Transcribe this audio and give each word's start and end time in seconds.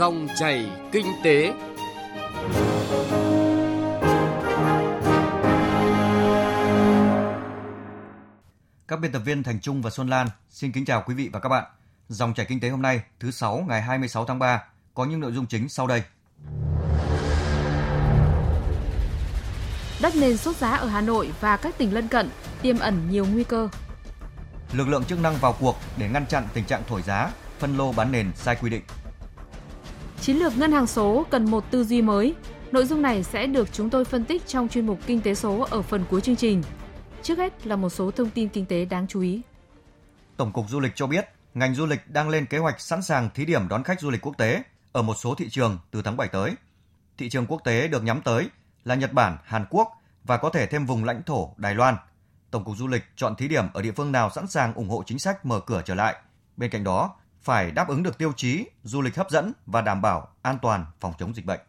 Dòng 0.00 0.28
chảy 0.38 0.70
kinh 0.92 1.06
tế. 1.24 1.52
Các 8.88 9.00
biên 9.00 9.12
tập 9.12 9.22
viên 9.24 9.42
Thành 9.42 9.60
Trung 9.60 9.82
và 9.82 9.90
Xuân 9.90 10.08
Lan 10.08 10.28
xin 10.50 10.72
kính 10.72 10.84
chào 10.84 11.02
quý 11.06 11.14
vị 11.14 11.30
và 11.32 11.40
các 11.40 11.48
bạn. 11.48 11.64
Dòng 12.08 12.34
chảy 12.34 12.46
kinh 12.46 12.60
tế 12.60 12.68
hôm 12.68 12.82
nay, 12.82 13.02
thứ 13.20 13.30
sáu 13.30 13.64
ngày 13.68 13.82
26 13.82 14.24
tháng 14.24 14.38
3 14.38 14.64
có 14.94 15.04
những 15.04 15.20
nội 15.20 15.32
dung 15.32 15.46
chính 15.46 15.68
sau 15.68 15.86
đây. 15.86 16.02
Đất 20.00 20.16
nền 20.16 20.36
sốt 20.36 20.56
giá 20.56 20.70
ở 20.70 20.86
Hà 20.86 21.00
Nội 21.00 21.30
và 21.40 21.56
các 21.56 21.78
tỉnh 21.78 21.94
lân 21.94 22.08
cận 22.08 22.30
tiềm 22.62 22.78
ẩn 22.78 23.10
nhiều 23.10 23.26
nguy 23.32 23.44
cơ. 23.44 23.68
Lực 24.72 24.88
lượng 24.88 25.04
chức 25.04 25.20
năng 25.20 25.36
vào 25.36 25.56
cuộc 25.60 25.76
để 25.96 26.08
ngăn 26.08 26.26
chặn 26.26 26.48
tình 26.54 26.64
trạng 26.64 26.82
thổi 26.88 27.02
giá, 27.02 27.30
phân 27.58 27.76
lô 27.76 27.92
bán 27.92 28.12
nền 28.12 28.32
sai 28.34 28.56
quy 28.60 28.70
định. 28.70 28.82
Chiến 30.20 30.36
lược 30.36 30.58
ngân 30.58 30.72
hàng 30.72 30.86
số 30.86 31.26
cần 31.30 31.50
một 31.50 31.70
tư 31.70 31.84
duy 31.84 32.02
mới. 32.02 32.34
Nội 32.72 32.86
dung 32.86 33.02
này 33.02 33.22
sẽ 33.22 33.46
được 33.46 33.68
chúng 33.72 33.90
tôi 33.90 34.04
phân 34.04 34.24
tích 34.24 34.46
trong 34.46 34.68
chuyên 34.68 34.86
mục 34.86 34.98
Kinh 35.06 35.20
tế 35.20 35.34
số 35.34 35.66
ở 35.70 35.82
phần 35.82 36.04
cuối 36.10 36.20
chương 36.20 36.36
trình. 36.36 36.62
Trước 37.22 37.38
hết 37.38 37.66
là 37.66 37.76
một 37.76 37.88
số 37.88 38.10
thông 38.10 38.30
tin 38.30 38.48
kinh 38.48 38.66
tế 38.66 38.84
đáng 38.84 39.06
chú 39.06 39.20
ý. 39.20 39.40
Tổng 40.36 40.52
cục 40.52 40.68
Du 40.68 40.80
lịch 40.80 40.92
cho 40.94 41.06
biết, 41.06 41.28
ngành 41.54 41.74
du 41.74 41.86
lịch 41.86 42.10
đang 42.10 42.28
lên 42.28 42.46
kế 42.46 42.58
hoạch 42.58 42.80
sẵn 42.80 43.02
sàng 43.02 43.30
thí 43.34 43.44
điểm 43.44 43.68
đón 43.68 43.82
khách 43.82 44.00
du 44.00 44.10
lịch 44.10 44.20
quốc 44.20 44.38
tế 44.38 44.62
ở 44.92 45.02
một 45.02 45.14
số 45.14 45.34
thị 45.34 45.48
trường 45.50 45.78
từ 45.90 46.02
tháng 46.02 46.16
7 46.16 46.28
tới. 46.28 46.54
Thị 47.18 47.28
trường 47.28 47.46
quốc 47.46 47.60
tế 47.64 47.88
được 47.88 48.04
nhắm 48.04 48.20
tới 48.24 48.48
là 48.84 48.94
Nhật 48.94 49.12
Bản, 49.12 49.36
Hàn 49.44 49.64
Quốc 49.70 49.88
và 50.24 50.36
có 50.36 50.50
thể 50.50 50.66
thêm 50.66 50.86
vùng 50.86 51.04
lãnh 51.04 51.22
thổ 51.22 51.54
Đài 51.56 51.74
Loan. 51.74 51.96
Tổng 52.50 52.64
cục 52.64 52.76
Du 52.76 52.86
lịch 52.86 53.04
chọn 53.16 53.36
thí 53.36 53.48
điểm 53.48 53.64
ở 53.74 53.82
địa 53.82 53.92
phương 53.92 54.12
nào 54.12 54.30
sẵn 54.30 54.46
sàng 54.46 54.74
ủng 54.74 54.88
hộ 54.88 55.02
chính 55.06 55.18
sách 55.18 55.46
mở 55.46 55.60
cửa 55.60 55.82
trở 55.84 55.94
lại. 55.94 56.14
Bên 56.56 56.70
cạnh 56.70 56.84
đó, 56.84 57.16
phải 57.40 57.70
đáp 57.70 57.88
ứng 57.88 58.02
được 58.02 58.18
tiêu 58.18 58.32
chí 58.36 58.64
du 58.82 59.02
lịch 59.02 59.16
hấp 59.16 59.30
dẫn 59.30 59.52
và 59.66 59.80
đảm 59.80 60.02
bảo 60.02 60.28
an 60.42 60.58
toàn 60.62 60.86
phòng 61.00 61.12
chống 61.18 61.34
dịch 61.34 61.46
bệnh. 61.46 61.60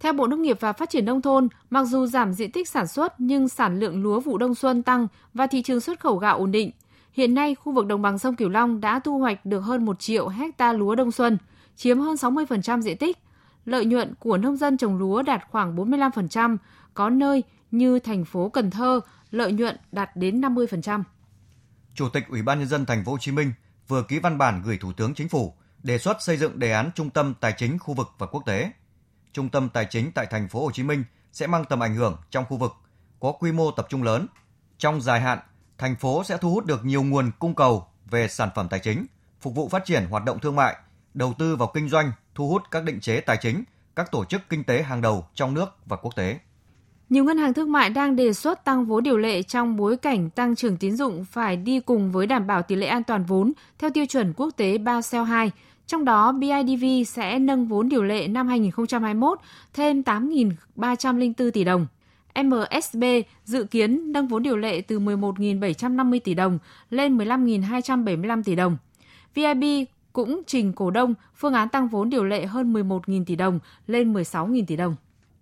Theo 0.00 0.12
Bộ 0.12 0.26
Nông 0.26 0.42
nghiệp 0.42 0.56
và 0.60 0.72
Phát 0.72 0.90
triển 0.90 1.04
Nông 1.04 1.22
thôn, 1.22 1.48
mặc 1.70 1.84
dù 1.84 2.06
giảm 2.06 2.32
diện 2.32 2.52
tích 2.52 2.68
sản 2.68 2.86
xuất 2.86 3.14
nhưng 3.18 3.48
sản 3.48 3.78
lượng 3.78 4.02
lúa 4.02 4.20
vụ 4.20 4.38
đông 4.38 4.54
xuân 4.54 4.82
tăng 4.82 5.06
và 5.34 5.46
thị 5.46 5.62
trường 5.62 5.80
xuất 5.80 6.00
khẩu 6.00 6.16
gạo 6.16 6.38
ổn 6.38 6.52
định. 6.52 6.70
Hiện 7.12 7.34
nay, 7.34 7.54
khu 7.54 7.72
vực 7.72 7.86
đồng 7.86 8.02
bằng 8.02 8.18
sông 8.18 8.36
Cửu 8.36 8.48
Long 8.48 8.80
đã 8.80 8.98
thu 8.98 9.18
hoạch 9.18 9.46
được 9.46 9.60
hơn 9.60 9.84
1 9.84 10.00
triệu 10.00 10.28
hecta 10.28 10.72
lúa 10.72 10.94
đông 10.94 11.12
xuân, 11.12 11.38
chiếm 11.76 11.98
hơn 11.98 12.14
60% 12.14 12.80
diện 12.80 12.96
tích. 12.96 13.18
Lợi 13.64 13.84
nhuận 13.84 14.14
của 14.18 14.36
nông 14.36 14.56
dân 14.56 14.76
trồng 14.76 14.98
lúa 14.98 15.22
đạt 15.22 15.42
khoảng 15.50 15.76
45%, 15.76 16.56
có 16.94 17.10
nơi 17.10 17.42
như 17.70 17.98
thành 17.98 18.24
phố 18.24 18.48
Cần 18.48 18.70
Thơ, 18.70 19.00
lợi 19.30 19.52
nhuận 19.52 19.76
đạt 19.92 20.16
đến 20.16 20.40
50%. 20.40 21.02
Chủ 21.94 22.08
tịch 22.08 22.24
Ủy 22.28 22.42
ban 22.42 22.58
nhân 22.58 22.68
dân 22.68 22.86
thành 22.86 23.04
phố 23.04 23.12
Hồ 23.12 23.18
Chí 23.20 23.32
Minh 23.32 23.52
vừa 23.88 24.02
ký 24.02 24.18
văn 24.18 24.38
bản 24.38 24.62
gửi 24.64 24.78
Thủ 24.78 24.92
tướng 24.92 25.14
Chính 25.14 25.28
phủ 25.28 25.54
đề 25.82 25.98
xuất 25.98 26.22
xây 26.22 26.36
dựng 26.36 26.58
đề 26.58 26.72
án 26.72 26.90
trung 26.94 27.10
tâm 27.10 27.34
tài 27.40 27.52
chính 27.52 27.78
khu 27.78 27.94
vực 27.94 28.08
và 28.18 28.26
quốc 28.26 28.42
tế. 28.46 28.70
Trung 29.32 29.48
tâm 29.48 29.68
tài 29.68 29.86
chính 29.90 30.12
tại 30.12 30.26
thành 30.26 30.48
phố 30.48 30.64
Hồ 30.64 30.70
Chí 30.70 30.82
Minh 30.82 31.04
sẽ 31.32 31.46
mang 31.46 31.64
tầm 31.64 31.82
ảnh 31.82 31.94
hưởng 31.94 32.16
trong 32.30 32.44
khu 32.44 32.56
vực, 32.56 32.72
có 33.20 33.32
quy 33.32 33.52
mô 33.52 33.70
tập 33.70 33.86
trung 33.88 34.02
lớn. 34.02 34.26
Trong 34.78 35.00
dài 35.00 35.20
hạn, 35.20 35.38
thành 35.78 35.96
phố 35.96 36.24
sẽ 36.24 36.36
thu 36.36 36.50
hút 36.50 36.64
được 36.64 36.84
nhiều 36.84 37.02
nguồn 37.02 37.30
cung 37.38 37.54
cầu 37.54 37.86
về 38.04 38.28
sản 38.28 38.48
phẩm 38.54 38.68
tài 38.68 38.80
chính, 38.80 39.06
phục 39.40 39.54
vụ 39.54 39.68
phát 39.68 39.84
triển 39.84 40.06
hoạt 40.06 40.24
động 40.24 40.38
thương 40.38 40.56
mại, 40.56 40.76
đầu 41.14 41.34
tư 41.38 41.56
vào 41.56 41.70
kinh 41.74 41.88
doanh, 41.88 42.12
thu 42.34 42.48
hút 42.48 42.62
các 42.70 42.84
định 42.84 43.00
chế 43.00 43.20
tài 43.20 43.36
chính, 43.36 43.64
các 43.96 44.10
tổ 44.10 44.24
chức 44.24 44.42
kinh 44.48 44.64
tế 44.64 44.82
hàng 44.82 45.00
đầu 45.00 45.26
trong 45.34 45.54
nước 45.54 45.68
và 45.86 45.96
quốc 45.96 46.16
tế. 46.16 46.38
Nhiều 47.10 47.24
ngân 47.24 47.38
hàng 47.38 47.54
thương 47.54 47.72
mại 47.72 47.90
đang 47.90 48.16
đề 48.16 48.32
xuất 48.32 48.64
tăng 48.64 48.84
vốn 48.84 49.02
điều 49.02 49.18
lệ 49.18 49.42
trong 49.42 49.76
bối 49.76 49.96
cảnh 49.96 50.30
tăng 50.30 50.56
trưởng 50.56 50.76
tín 50.76 50.96
dụng 50.96 51.24
phải 51.24 51.56
đi 51.56 51.80
cùng 51.80 52.12
với 52.12 52.26
đảm 52.26 52.46
bảo 52.46 52.62
tỷ 52.62 52.76
lệ 52.76 52.86
an 52.86 53.04
toàn 53.04 53.24
vốn 53.24 53.52
theo 53.78 53.90
tiêu 53.90 54.06
chuẩn 54.06 54.32
quốc 54.36 54.50
tế 54.56 54.78
Basel 54.78 55.22
II. 55.42 55.50
Trong 55.86 56.04
đó, 56.04 56.32
BIDV 56.32 56.84
sẽ 57.06 57.38
nâng 57.38 57.66
vốn 57.66 57.88
điều 57.88 58.02
lệ 58.02 58.28
năm 58.28 58.48
2021 58.48 59.38
thêm 59.74 60.00
8.304 60.00 61.50
tỷ 61.50 61.64
đồng. 61.64 61.86
MSB 62.44 63.04
dự 63.44 63.64
kiến 63.64 64.12
nâng 64.12 64.26
vốn 64.26 64.42
điều 64.42 64.56
lệ 64.56 64.80
từ 64.80 64.98
11.750 64.98 66.18
tỷ 66.24 66.34
đồng 66.34 66.58
lên 66.90 67.18
15.275 67.18 68.42
tỷ 68.42 68.54
đồng. 68.54 68.76
VIB 69.34 69.64
cũng 70.12 70.42
trình 70.46 70.72
cổ 70.72 70.90
đông 70.90 71.14
phương 71.36 71.54
án 71.54 71.68
tăng 71.68 71.88
vốn 71.88 72.10
điều 72.10 72.24
lệ 72.24 72.46
hơn 72.46 72.72
11.000 72.72 73.24
tỷ 73.24 73.36
đồng 73.36 73.58
lên 73.86 74.12
16.000 74.12 74.64
tỷ 74.66 74.76
đồng. 74.76 74.96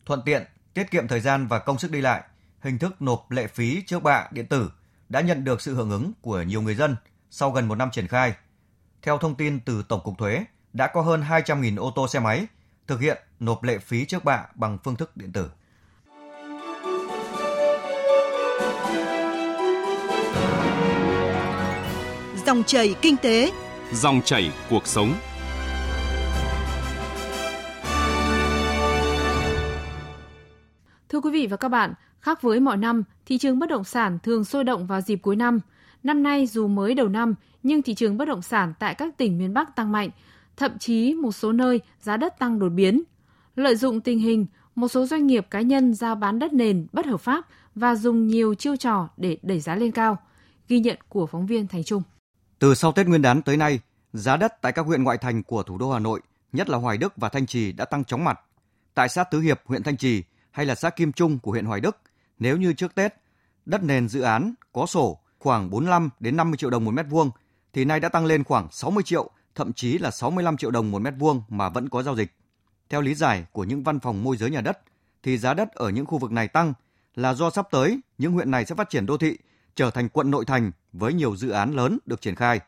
Thuận 0.07 0.21
tiện, 0.25 0.43
tiết 0.75 0.91
kiệm 0.91 1.09
thời 1.09 1.21
gian 1.21 1.47
và 1.47 1.59
công 1.59 1.79
sức 1.79 1.91
đi 1.91 2.01
lại, 2.01 2.23
hình 2.61 2.79
thức 2.79 3.03
nộp 3.03 3.31
lệ 3.31 3.47
phí 3.47 3.83
trước 3.83 4.03
bạ 4.03 4.29
điện 4.31 4.47
tử 4.47 4.71
đã 5.09 5.21
nhận 5.21 5.45
được 5.45 5.61
sự 5.61 5.75
hưởng 5.75 5.91
ứng 5.91 6.13
của 6.21 6.43
nhiều 6.43 6.63
người 6.63 6.75
dân 6.75 6.97
sau 7.31 7.51
gần 7.51 7.69
một 7.69 7.75
năm 7.75 7.91
triển 7.93 8.09
khai. 8.09 8.35
Theo 9.03 9.19
thông 9.19 9.35
tin 9.35 9.61
từ 9.61 9.83
Tổng 9.89 10.01
cục 10.05 10.19
Thuế, 10.19 10.45
đã 10.73 10.87
có 10.87 11.03
hơn 11.03 11.23
200.000 11.29 11.79
ô 11.79 11.93
tô 11.97 12.09
xe 12.09 12.21
máy 12.21 12.47
thực 12.87 13.01
hiện 13.01 13.19
nộp 13.41 13.63
lệ 13.63 13.79
phí 13.79 14.05
trước 14.05 14.25
bạ 14.25 14.47
bằng 14.55 14.79
phương 14.85 14.97
thức 14.97 15.17
điện 15.17 15.33
tử. 15.33 15.51
Dòng 22.47 22.63
chảy 22.67 22.95
kinh 23.03 23.17
tế, 23.17 23.53
dòng 23.93 24.23
chảy 24.25 24.53
cuộc 24.71 24.87
sống. 24.87 25.15
Quý 31.25 31.31
vị 31.31 31.47
và 31.47 31.57
các 31.57 31.69
bạn, 31.69 31.95
khác 32.21 32.43
với 32.43 32.61
mọi 32.61 32.77
năm, 32.77 33.05
thị 33.27 33.39
trường 33.39 33.59
bất 33.59 33.69
động 33.69 33.85
sản 33.85 34.19
thường 34.23 34.45
sôi 34.45 34.65
động 34.65 34.87
vào 34.87 35.01
dịp 35.01 35.17
cuối 35.17 35.37
năm. 35.37 35.61
Năm 36.03 36.23
nay 36.23 36.47
dù 36.47 36.69
mới 36.69 36.95
đầu 36.95 37.09
năm, 37.09 37.35
nhưng 37.63 37.83
thị 37.83 37.95
trường 37.95 38.17
bất 38.17 38.25
động 38.25 38.43
sản 38.43 38.75
tại 38.79 38.95
các 38.95 39.17
tỉnh 39.17 39.39
miền 39.39 39.55
Bắc 39.55 39.77
tăng 39.77 39.93
mạnh, 39.93 40.11
thậm 40.57 40.79
chí 40.79 41.15
một 41.15 41.33
số 41.33 41.53
nơi 41.53 41.81
giá 42.01 42.17
đất 42.17 42.39
tăng 42.39 42.59
đột 42.59 42.69
biến. 42.69 43.03
Lợi 43.57 43.77
dụng 43.77 44.01
tình 44.01 44.19
hình, 44.19 44.47
một 44.75 44.89
số 44.89 45.07
doanh 45.07 45.27
nghiệp 45.27 45.47
cá 45.51 45.61
nhân 45.61 45.95
giao 45.95 46.15
bán 46.15 46.39
đất 46.39 46.53
nền 46.53 46.87
bất 46.93 47.07
hợp 47.07 47.21
pháp 47.21 47.47
và 47.75 47.95
dùng 47.95 48.27
nhiều 48.27 48.55
chiêu 48.55 48.77
trò 48.77 49.09
để 49.17 49.39
đẩy 49.43 49.61
giá 49.61 49.75
lên 49.75 49.93
cao. 49.93 50.19
Ghi 50.69 50.81
nhận 50.81 50.99
của 51.09 51.27
phóng 51.27 51.47
viên 51.47 51.67
Thành 51.67 51.85
Trung. 51.85 52.03
Từ 52.59 52.75
sau 52.75 52.93
Tết 52.93 53.07
Nguyên 53.07 53.23
đán 53.23 53.43
tới 53.43 53.57
nay, 53.57 53.81
giá 54.13 54.37
đất 54.37 54.63
tại 54.63 54.73
các 54.73 54.87
huyện 54.87 55.03
ngoại 55.03 55.19
thành 55.19 55.43
của 55.43 55.63
thủ 55.63 55.79
đô 55.79 55.93
Hà 55.93 55.99
Nội, 55.99 56.21
nhất 56.53 56.69
là 56.71 56.79
Hoài 56.79 56.99
Đức 56.99 57.13
và 57.17 57.29
Thanh 57.29 57.47
Trì 57.47 57.73
đã 57.73 57.85
tăng 57.85 58.05
chóng 58.05 58.25
mặt. 58.25 58.41
Tại 58.95 59.09
xã 59.09 59.25
Tứ 59.25 59.41
Hiệp, 59.41 59.61
huyện 59.65 59.83
Thanh 59.83 59.97
Trì 59.97 60.23
hay 60.55 60.67
là 60.67 60.75
xã 60.75 60.91
Kim 60.91 61.13
Trung 61.13 61.39
của 61.39 61.51
huyện 61.51 61.65
Hoài 61.65 61.81
Đức, 61.81 61.97
nếu 62.39 62.57
như 62.57 62.73
trước 62.73 62.95
Tết, 62.95 63.15
đất 63.67 63.83
nền 63.83 64.09
dự 64.09 64.21
án 64.21 64.55
có 64.73 64.87
sổ 64.87 65.19
khoảng 65.39 65.71
45 65.71 66.11
đến 66.21 66.37
50 66.37 66.57
triệu 66.57 66.71
đồng 66.71 66.85
một 66.85 66.91
mét 66.91 67.07
vuông 67.11 67.31
thì 67.73 67.85
nay 67.85 68.01
đã 68.01 68.09
tăng 68.09 68.27
lên 68.27 68.45
khoảng 68.45 68.69
60 68.71 69.03
triệu, 69.05 69.31
thậm 69.55 69.73
chí 69.73 69.99
là 69.99 70.11
65 70.11 70.57
triệu 70.57 70.71
đồng 70.71 70.91
một 70.91 70.99
mét 70.99 71.15
vuông 71.19 71.43
mà 71.49 71.69
vẫn 71.69 71.89
có 71.89 72.03
giao 72.03 72.17
dịch. 72.17 72.33
Theo 72.89 73.01
lý 73.01 73.15
giải 73.15 73.45
của 73.53 73.65
những 73.65 73.83
văn 73.83 74.01
phòng 74.01 74.23
môi 74.23 74.37
giới 74.37 74.51
nhà 74.51 74.61
đất, 74.61 74.79
thì 75.23 75.39
giá 75.39 75.55
đất 75.55 75.73
ở 75.73 75.91
những 75.91 76.07
khu 76.07 76.19
vực 76.19 76.33
này 76.33 76.49
tăng 76.49 76.73
là 77.15 77.35
do 77.35 77.51
sắp 77.51 77.67
tới 77.71 78.01
những 78.19 78.33
huyện 78.33 78.51
này 78.51 78.67
sẽ 78.67 78.75
phát 78.75 78.91
triển 78.91 79.07
đô 79.07 79.17
thị, 79.17 79.39
trở 79.75 79.91
thành 79.91 80.09
quận 80.09 80.31
nội 80.31 80.45
thành 80.45 80.73
với 80.93 81.13
nhiều 81.13 81.37
dự 81.37 81.51
án 81.51 81.73
lớn 81.73 81.99
được 82.07 82.21
triển 82.21 82.35
khai. 82.35 82.61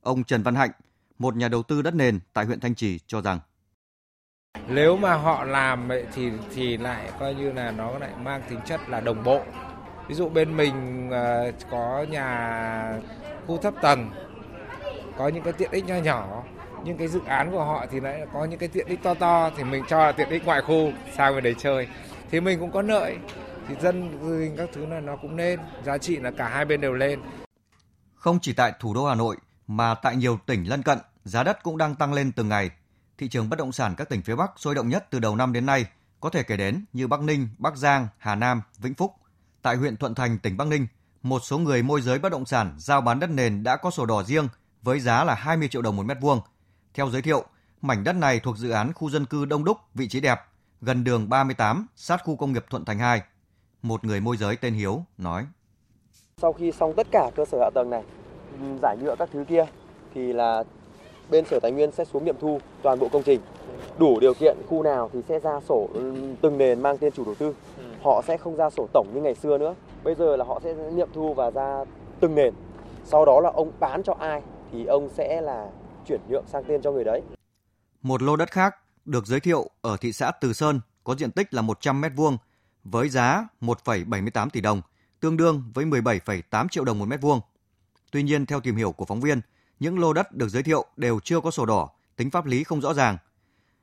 Ông 0.00 0.24
Trần 0.24 0.42
Văn 0.42 0.54
Hạnh, 0.54 0.70
một 1.18 1.36
nhà 1.36 1.48
đầu 1.48 1.62
tư 1.62 1.82
đất 1.82 1.94
nền 1.94 2.20
tại 2.32 2.44
huyện 2.44 2.60
Thanh 2.60 2.74
Trì 2.74 2.98
cho 3.06 3.20
rằng 3.20 3.40
nếu 4.68 4.96
mà 4.96 5.14
họ 5.14 5.44
làm 5.44 5.88
thì 6.14 6.30
thì 6.54 6.76
lại 6.76 7.10
coi 7.20 7.34
như 7.34 7.52
là 7.52 7.70
nó 7.70 7.98
lại 7.98 8.10
mang 8.22 8.42
tính 8.50 8.58
chất 8.64 8.80
là 8.88 9.00
đồng 9.00 9.24
bộ. 9.24 9.40
Ví 10.08 10.14
dụ 10.14 10.28
bên 10.28 10.56
mình 10.56 11.08
ờ, 11.10 11.52
có 11.70 12.06
nhà 12.10 13.00
khu 13.46 13.58
thấp 13.58 13.74
tầng, 13.82 14.10
có 15.18 15.28
những 15.28 15.42
cái 15.42 15.52
tiện 15.52 15.70
ích 15.70 15.84
nho 15.86 15.96
nhỏ, 15.96 16.42
nhưng 16.84 16.96
cái 16.96 17.08
dự 17.08 17.20
án 17.26 17.50
của 17.50 17.64
họ 17.64 17.86
thì 17.90 18.00
lại 18.00 18.26
có 18.32 18.44
những 18.44 18.58
cái 18.58 18.68
tiện 18.68 18.86
ích 18.86 19.02
to 19.02 19.14
to 19.14 19.50
thì 19.56 19.64
mình 19.64 19.84
cho 19.88 19.98
là 19.98 20.12
tiện 20.12 20.28
ích 20.28 20.44
ngoại 20.44 20.62
khu, 20.62 20.92
sang 21.16 21.34
bên 21.34 21.44
đấy 21.44 21.54
chơi. 21.58 21.88
Thì 22.30 22.40
mình 22.40 22.60
cũng 22.60 22.70
có 22.70 22.82
lợi 22.82 23.16
thì 23.68 23.74
dân 23.80 24.18
các 24.56 24.68
thứ 24.72 24.86
là 24.86 25.00
nó 25.00 25.16
cũng 25.16 25.36
lên 25.36 25.60
giá 25.84 25.98
trị 25.98 26.16
là 26.16 26.30
cả 26.30 26.48
hai 26.48 26.64
bên 26.64 26.80
đều 26.80 26.92
lên. 26.92 27.20
Không 28.14 28.38
chỉ 28.42 28.52
tại 28.52 28.72
thủ 28.80 28.94
đô 28.94 29.06
Hà 29.06 29.14
Nội 29.14 29.36
mà 29.66 29.94
tại 29.94 30.16
nhiều 30.16 30.38
tỉnh 30.46 30.68
lân 30.68 30.82
cận, 30.82 30.98
giá 31.24 31.42
đất 31.42 31.62
cũng 31.62 31.78
đang 31.78 31.94
tăng 31.94 32.12
lên 32.12 32.32
từng 32.32 32.48
ngày 32.48 32.70
thị 33.18 33.28
trường 33.28 33.48
bất 33.48 33.58
động 33.58 33.72
sản 33.72 33.94
các 33.96 34.08
tỉnh 34.08 34.22
phía 34.22 34.36
Bắc 34.36 34.50
sôi 34.56 34.74
động 34.74 34.88
nhất 34.88 35.06
từ 35.10 35.18
đầu 35.18 35.36
năm 35.36 35.52
đến 35.52 35.66
nay 35.66 35.86
có 36.20 36.30
thể 36.30 36.42
kể 36.42 36.56
đến 36.56 36.84
như 36.92 37.06
Bắc 37.06 37.20
Ninh, 37.20 37.48
Bắc 37.58 37.76
Giang, 37.76 38.08
Hà 38.18 38.34
Nam, 38.34 38.62
Vĩnh 38.78 38.94
Phúc. 38.94 39.12
Tại 39.62 39.76
huyện 39.76 39.96
Thuận 39.96 40.14
Thành, 40.14 40.38
tỉnh 40.38 40.56
Bắc 40.56 40.64
Ninh, 40.64 40.86
một 41.22 41.38
số 41.44 41.58
người 41.58 41.82
môi 41.82 42.00
giới 42.00 42.18
bất 42.18 42.32
động 42.32 42.46
sản 42.46 42.74
giao 42.78 43.00
bán 43.00 43.20
đất 43.20 43.30
nền 43.30 43.62
đã 43.62 43.76
có 43.76 43.90
sổ 43.90 44.06
đỏ 44.06 44.22
riêng 44.22 44.48
với 44.82 45.00
giá 45.00 45.24
là 45.24 45.34
20 45.34 45.68
triệu 45.68 45.82
đồng 45.82 45.96
một 45.96 46.02
mét 46.02 46.16
vuông. 46.20 46.40
Theo 46.94 47.10
giới 47.10 47.22
thiệu, 47.22 47.44
mảnh 47.82 48.04
đất 48.04 48.12
này 48.12 48.40
thuộc 48.40 48.56
dự 48.56 48.70
án 48.70 48.92
khu 48.92 49.10
dân 49.10 49.24
cư 49.24 49.44
đông 49.44 49.64
đúc, 49.64 49.78
vị 49.94 50.08
trí 50.08 50.20
đẹp, 50.20 50.38
gần 50.80 51.04
đường 51.04 51.28
38, 51.28 51.86
sát 51.96 52.20
khu 52.24 52.36
công 52.36 52.52
nghiệp 52.52 52.64
Thuận 52.70 52.84
Thành 52.84 52.98
2. 52.98 53.22
Một 53.82 54.04
người 54.04 54.20
môi 54.20 54.36
giới 54.36 54.56
tên 54.56 54.74
Hiếu 54.74 55.04
nói. 55.18 55.46
Sau 56.36 56.52
khi 56.52 56.72
xong 56.72 56.92
tất 56.96 57.06
cả 57.10 57.30
cơ 57.36 57.44
sở 57.44 57.58
hạ 57.58 57.70
tầng 57.74 57.90
này, 57.90 58.02
giải 58.82 58.96
nhựa 58.96 59.16
các 59.18 59.28
thứ 59.32 59.44
kia, 59.48 59.66
thì 60.14 60.32
là 60.32 60.64
bên 61.30 61.44
Sở 61.44 61.60
Tài 61.60 61.72
nguyên 61.72 61.92
sẽ 61.92 62.04
xuống 62.04 62.24
nghiệm 62.24 62.36
thu 62.40 62.60
toàn 62.82 62.98
bộ 62.98 63.08
công 63.08 63.22
trình. 63.22 63.40
Đủ 63.98 64.20
điều 64.20 64.34
kiện 64.34 64.56
khu 64.68 64.82
nào 64.82 65.10
thì 65.12 65.20
sẽ 65.28 65.38
ra 65.38 65.60
sổ 65.68 65.88
ừ, 65.94 66.14
từng 66.42 66.58
nền 66.58 66.80
mang 66.80 66.98
tên 66.98 67.12
chủ 67.12 67.24
đầu 67.24 67.34
tư. 67.34 67.54
Họ 68.02 68.22
sẽ 68.26 68.36
không 68.36 68.56
ra 68.56 68.70
sổ 68.70 68.86
tổng 68.92 69.06
như 69.14 69.20
ngày 69.20 69.34
xưa 69.34 69.58
nữa. 69.58 69.74
Bây 70.04 70.14
giờ 70.14 70.36
là 70.36 70.44
họ 70.44 70.60
sẽ 70.64 70.74
nghiệm 70.74 71.08
thu 71.14 71.34
và 71.34 71.50
ra 71.50 71.84
từng 72.20 72.34
nền. 72.34 72.54
Sau 73.04 73.24
đó 73.24 73.40
là 73.40 73.50
ông 73.50 73.72
bán 73.80 74.02
cho 74.02 74.14
ai 74.18 74.42
thì 74.72 74.84
ông 74.84 75.08
sẽ 75.14 75.40
là 75.40 75.70
chuyển 76.06 76.20
nhượng 76.28 76.44
sang 76.46 76.64
tên 76.64 76.82
cho 76.82 76.92
người 76.92 77.04
đấy. 77.04 77.22
Một 78.02 78.22
lô 78.22 78.36
đất 78.36 78.50
khác 78.50 78.74
được 79.04 79.26
giới 79.26 79.40
thiệu 79.40 79.70
ở 79.80 79.96
thị 80.00 80.12
xã 80.12 80.30
Từ 80.30 80.52
Sơn 80.52 80.80
có 81.04 81.14
diện 81.14 81.30
tích 81.30 81.54
là 81.54 81.62
100 81.62 82.00
mét 82.00 82.12
vuông 82.16 82.36
với 82.84 83.08
giá 83.08 83.48
1,78 83.60 84.48
tỷ 84.50 84.60
đồng, 84.60 84.82
tương 85.20 85.36
đương 85.36 85.62
với 85.74 85.84
17,8 85.84 86.68
triệu 86.68 86.84
đồng 86.84 86.98
một 86.98 87.08
mét 87.08 87.20
vuông. 87.20 87.40
Tuy 88.10 88.22
nhiên, 88.22 88.46
theo 88.46 88.60
tìm 88.60 88.76
hiểu 88.76 88.92
của 88.92 89.04
phóng 89.04 89.20
viên, 89.20 89.40
những 89.80 89.98
lô 89.98 90.12
đất 90.12 90.32
được 90.32 90.48
giới 90.48 90.62
thiệu 90.62 90.86
đều 90.96 91.20
chưa 91.20 91.40
có 91.40 91.50
sổ 91.50 91.66
đỏ, 91.66 91.88
tính 92.16 92.30
pháp 92.30 92.46
lý 92.46 92.64
không 92.64 92.80
rõ 92.80 92.94
ràng. 92.94 93.16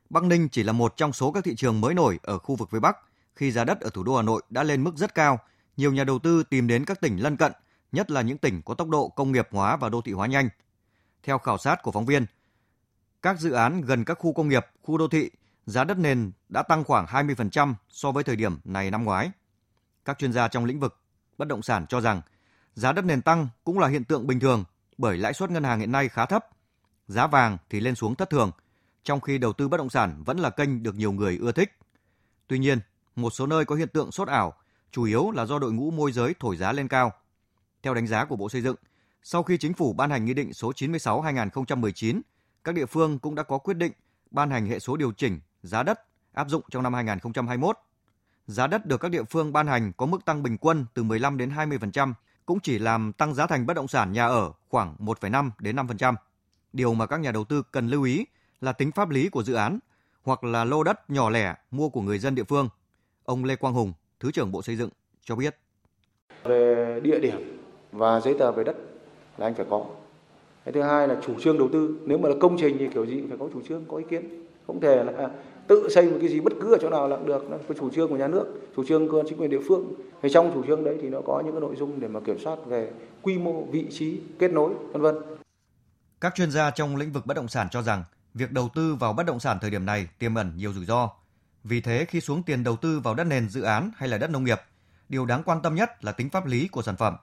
Bắc 0.09 0.23
Ninh 0.23 0.49
chỉ 0.49 0.63
là 0.63 0.71
một 0.71 0.97
trong 0.97 1.13
số 1.13 1.31
các 1.31 1.43
thị 1.43 1.55
trường 1.55 1.81
mới 1.81 1.93
nổi 1.93 2.19
ở 2.23 2.37
khu 2.37 2.55
vực 2.55 2.69
phía 2.71 2.79
Bắc 2.79 2.97
khi 3.35 3.51
giá 3.51 3.63
đất 3.63 3.79
ở 3.79 3.89
thủ 3.89 4.03
đô 4.03 4.15
Hà 4.15 4.21
Nội 4.21 4.41
đã 4.49 4.63
lên 4.63 4.83
mức 4.83 4.95
rất 4.95 5.15
cao. 5.15 5.39
Nhiều 5.77 5.93
nhà 5.93 6.03
đầu 6.03 6.19
tư 6.19 6.43
tìm 6.43 6.67
đến 6.67 6.85
các 6.85 7.01
tỉnh 7.01 7.17
lân 7.17 7.37
cận, 7.37 7.51
nhất 7.91 8.11
là 8.11 8.21
những 8.21 8.37
tỉnh 8.37 8.61
có 8.61 8.73
tốc 8.73 8.89
độ 8.89 9.07
công 9.07 9.31
nghiệp 9.31 9.47
hóa 9.51 9.75
và 9.75 9.89
đô 9.89 10.01
thị 10.01 10.11
hóa 10.11 10.27
nhanh. 10.27 10.49
Theo 11.23 11.37
khảo 11.37 11.57
sát 11.57 11.83
của 11.83 11.91
phóng 11.91 12.05
viên, 12.05 12.25
các 13.21 13.39
dự 13.39 13.51
án 13.51 13.81
gần 13.81 14.03
các 14.03 14.17
khu 14.19 14.33
công 14.33 14.49
nghiệp, 14.49 14.65
khu 14.81 14.97
đô 14.97 15.07
thị, 15.07 15.29
giá 15.65 15.83
đất 15.83 15.97
nền 15.97 16.31
đã 16.49 16.63
tăng 16.63 16.83
khoảng 16.83 17.05
20% 17.05 17.73
so 17.89 18.11
với 18.11 18.23
thời 18.23 18.35
điểm 18.35 18.59
này 18.63 18.91
năm 18.91 19.03
ngoái. 19.03 19.31
Các 20.05 20.19
chuyên 20.19 20.33
gia 20.33 20.47
trong 20.47 20.65
lĩnh 20.65 20.79
vực 20.79 20.99
bất 21.37 21.47
động 21.47 21.61
sản 21.61 21.85
cho 21.89 22.01
rằng 22.01 22.21
giá 22.73 22.91
đất 22.91 23.05
nền 23.05 23.21
tăng 23.21 23.47
cũng 23.63 23.79
là 23.79 23.87
hiện 23.87 24.03
tượng 24.03 24.27
bình 24.27 24.39
thường 24.39 24.63
bởi 24.97 25.17
lãi 25.17 25.33
suất 25.33 25.51
ngân 25.51 25.63
hàng 25.63 25.79
hiện 25.79 25.91
nay 25.91 26.09
khá 26.09 26.25
thấp. 26.25 26.45
Giá 27.07 27.27
vàng 27.27 27.57
thì 27.69 27.79
lên 27.79 27.95
xuống 27.95 28.15
thất 28.15 28.29
thường, 28.29 28.51
trong 29.03 29.21
khi 29.21 29.37
đầu 29.37 29.53
tư 29.53 29.67
bất 29.67 29.77
động 29.77 29.89
sản 29.89 30.23
vẫn 30.25 30.37
là 30.37 30.49
kênh 30.49 30.83
được 30.83 30.95
nhiều 30.95 31.11
người 31.11 31.37
ưa 31.37 31.51
thích. 31.51 31.77
Tuy 32.47 32.59
nhiên, 32.59 32.79
một 33.15 33.29
số 33.29 33.47
nơi 33.47 33.65
có 33.65 33.75
hiện 33.75 33.87
tượng 33.87 34.11
sốt 34.11 34.27
ảo, 34.27 34.53
chủ 34.91 35.03
yếu 35.03 35.31
là 35.31 35.45
do 35.45 35.59
đội 35.59 35.73
ngũ 35.73 35.91
môi 35.91 36.11
giới 36.11 36.35
thổi 36.39 36.57
giá 36.57 36.71
lên 36.71 36.87
cao. 36.87 37.11
Theo 37.83 37.93
đánh 37.93 38.07
giá 38.07 38.25
của 38.25 38.35
Bộ 38.35 38.49
Xây 38.49 38.61
dựng, 38.61 38.75
sau 39.23 39.43
khi 39.43 39.57
chính 39.57 39.73
phủ 39.73 39.93
ban 39.93 40.09
hành 40.09 40.25
Nghị 40.25 40.33
định 40.33 40.53
số 40.53 40.71
96-2019, 40.71 42.21
các 42.63 42.75
địa 42.75 42.85
phương 42.85 43.19
cũng 43.19 43.35
đã 43.35 43.43
có 43.43 43.57
quyết 43.57 43.73
định 43.73 43.91
ban 44.31 44.51
hành 44.51 44.65
hệ 44.65 44.79
số 44.79 44.97
điều 44.97 45.11
chỉnh 45.11 45.39
giá 45.63 45.83
đất 45.83 45.99
áp 46.33 46.49
dụng 46.49 46.63
trong 46.71 46.83
năm 46.83 46.93
2021. 46.93 47.77
Giá 48.47 48.67
đất 48.67 48.85
được 48.85 48.97
các 48.97 49.11
địa 49.11 49.23
phương 49.23 49.53
ban 49.53 49.67
hành 49.67 49.91
có 49.97 50.05
mức 50.05 50.25
tăng 50.25 50.43
bình 50.43 50.57
quân 50.57 50.85
từ 50.93 51.03
15 51.03 51.37
đến 51.37 51.49
20%, 51.49 52.13
cũng 52.45 52.59
chỉ 52.59 52.79
làm 52.79 53.13
tăng 53.13 53.33
giá 53.33 53.47
thành 53.47 53.65
bất 53.65 53.73
động 53.73 53.87
sản 53.87 54.11
nhà 54.11 54.27
ở 54.27 54.51
khoảng 54.69 54.95
1,5 54.99 55.49
đến 55.59 55.75
5%. 55.75 56.15
Điều 56.73 56.93
mà 56.93 57.05
các 57.05 57.19
nhà 57.19 57.31
đầu 57.31 57.43
tư 57.43 57.63
cần 57.71 57.87
lưu 57.87 58.03
ý 58.03 58.25
là 58.61 58.73
tính 58.73 58.91
pháp 58.91 59.09
lý 59.09 59.29
của 59.29 59.43
dự 59.43 59.53
án 59.53 59.79
hoặc 60.23 60.43
là 60.43 60.63
lô 60.63 60.83
đất 60.83 61.09
nhỏ 61.09 61.29
lẻ 61.29 61.55
mua 61.71 61.89
của 61.89 62.01
người 62.01 62.19
dân 62.19 62.35
địa 62.35 62.43
phương. 62.43 62.69
Ông 63.25 63.43
Lê 63.43 63.55
Quang 63.55 63.73
Hùng, 63.73 63.93
Thứ 64.19 64.31
trưởng 64.31 64.51
Bộ 64.51 64.61
Xây 64.61 64.75
dựng 64.75 64.89
cho 65.23 65.35
biết. 65.35 65.57
Về 66.43 66.99
địa 67.03 67.19
điểm 67.19 67.61
và 67.91 68.19
giấy 68.19 68.35
tờ 68.39 68.51
về 68.51 68.63
đất 68.63 68.75
là 69.37 69.47
anh 69.47 69.55
phải 69.55 69.65
có. 69.69 69.85
Cái 70.65 70.73
thứ 70.73 70.81
hai 70.81 71.07
là 71.07 71.17
chủ 71.25 71.39
trương 71.39 71.57
đầu 71.57 71.69
tư, 71.73 71.99
nếu 72.05 72.17
mà 72.17 72.29
là 72.29 72.35
công 72.41 72.57
trình 72.59 72.75
thì 72.79 72.87
kiểu 72.93 73.05
gì 73.05 73.23
phải 73.29 73.37
có 73.37 73.49
chủ 73.53 73.61
trương, 73.67 73.85
có 73.85 73.97
ý 73.97 74.03
kiến. 74.09 74.45
Không 74.67 74.81
thể 74.81 75.03
là 75.03 75.29
tự 75.67 75.89
xây 75.89 76.09
một 76.09 76.17
cái 76.19 76.29
gì 76.29 76.39
bất 76.39 76.53
cứ 76.61 76.73
ở 76.73 76.77
chỗ 76.81 76.89
nào 76.89 77.07
là 77.07 77.17
được, 77.25 77.49
nó 77.49 77.57
có 77.67 77.75
chủ 77.79 77.89
trương 77.89 78.09
của 78.09 78.17
nhà 78.17 78.27
nước, 78.27 78.45
chủ 78.75 78.83
trương 78.87 79.09
của 79.09 79.23
chính 79.29 79.37
quyền 79.37 79.49
địa 79.49 79.61
phương. 79.67 79.93
Thì 80.21 80.29
trong 80.33 80.51
chủ 80.53 80.63
trương 80.67 80.83
đấy 80.83 80.97
thì 81.01 81.09
nó 81.09 81.21
có 81.25 81.41
những 81.45 81.51
cái 81.51 81.61
nội 81.61 81.75
dung 81.75 81.99
để 81.99 82.07
mà 82.07 82.19
kiểm 82.19 82.39
soát 82.39 82.55
về 82.65 82.91
quy 83.21 83.37
mô, 83.37 83.63
vị 83.63 83.85
trí, 83.91 84.19
kết 84.39 84.51
nối, 84.51 84.73
vân 84.91 85.01
vân. 85.01 85.15
Các 86.21 86.35
chuyên 86.35 86.51
gia 86.51 86.71
trong 86.71 86.95
lĩnh 86.95 87.11
vực 87.11 87.25
bất 87.25 87.33
động 87.33 87.47
sản 87.47 87.67
cho 87.71 87.81
rằng 87.81 88.03
việc 88.33 88.51
đầu 88.51 88.69
tư 88.75 88.95
vào 88.95 89.13
bất 89.13 89.25
động 89.25 89.39
sản 89.39 89.57
thời 89.61 89.71
điểm 89.71 89.85
này 89.85 90.07
tiềm 90.19 90.35
ẩn 90.35 90.51
nhiều 90.55 90.73
rủi 90.73 90.85
ro. 90.85 91.09
Vì 91.63 91.81
thế 91.81 92.05
khi 92.05 92.21
xuống 92.21 92.43
tiền 92.43 92.63
đầu 92.63 92.75
tư 92.75 92.99
vào 92.99 93.15
đất 93.15 93.23
nền 93.23 93.49
dự 93.49 93.61
án 93.61 93.91
hay 93.95 94.09
là 94.09 94.17
đất 94.17 94.29
nông 94.29 94.43
nghiệp, 94.43 94.61
điều 95.09 95.25
đáng 95.25 95.43
quan 95.45 95.61
tâm 95.61 95.75
nhất 95.75 96.03
là 96.03 96.11
tính 96.11 96.29
pháp 96.29 96.45
lý 96.45 96.67
của 96.67 96.81
sản 96.81 96.95
phẩm. 96.95 97.15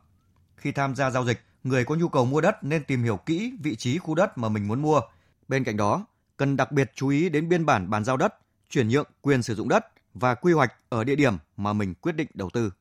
Khi 0.56 0.73
tham 0.73 0.95
gia 0.95 1.11
giao 1.11 1.25
dịch, 1.25 1.41
người 1.65 1.85
có 1.85 1.95
nhu 1.95 2.09
cầu 2.09 2.25
mua 2.25 2.41
đất 2.41 2.65
nên 2.65 2.85
tìm 2.85 3.03
hiểu 3.03 3.17
kỹ 3.17 3.53
vị 3.62 3.77
trí 3.77 3.99
khu 3.99 4.15
đất 4.15 4.38
mà 4.38 4.49
mình 4.49 4.69
muốn 4.69 4.83
mua. 4.83 5.00
Bên 5.49 5.65
cạnh 5.65 5.77
đó, 5.77 6.06
cần 6.43 6.56
đặc 6.56 6.73
biệt 6.73 6.93
chú 6.94 7.09
ý 7.09 7.29
đến 7.29 7.49
biên 7.49 7.67
bản 7.67 7.91
bàn 7.91 8.05
giao 8.05 8.17
đất, 8.17 8.35
chuyển 8.71 8.89
nhượng 8.89 9.06
quyền 9.21 9.43
sử 9.43 9.55
dụng 9.55 9.69
đất 9.69 9.87
và 10.15 10.35
quy 10.35 10.53
hoạch 10.53 10.73
ở 10.89 11.05
địa 11.05 11.15
điểm 11.15 11.37
mà 11.56 11.73
mình 11.73 11.94
quyết 11.94 12.12
định 12.12 12.29
đầu 12.35 12.50
tư. 12.50 12.73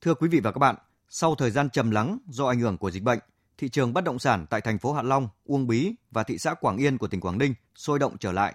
Thưa 0.00 0.14
quý 0.14 0.28
vị 0.28 0.40
và 0.40 0.52
các 0.52 0.58
bạn, 0.58 0.76
sau 1.08 1.34
thời 1.34 1.50
gian 1.50 1.70
trầm 1.70 1.90
lắng 1.90 2.18
do 2.28 2.46
ảnh 2.46 2.60
hưởng 2.60 2.78
của 2.78 2.90
dịch 2.90 3.02
bệnh, 3.02 3.18
thị 3.58 3.68
trường 3.68 3.92
bất 3.92 4.04
động 4.04 4.18
sản 4.18 4.46
tại 4.50 4.60
thành 4.60 4.78
phố 4.78 4.92
Hạ 4.92 5.02
Long, 5.02 5.28
Uông 5.44 5.66
Bí 5.66 5.94
và 6.10 6.22
thị 6.22 6.38
xã 6.38 6.54
Quảng 6.54 6.76
Yên 6.76 6.98
của 6.98 7.08
tỉnh 7.08 7.20
Quảng 7.20 7.38
Ninh 7.38 7.54
sôi 7.74 7.98
động 7.98 8.18
trở 8.18 8.32
lại. 8.32 8.54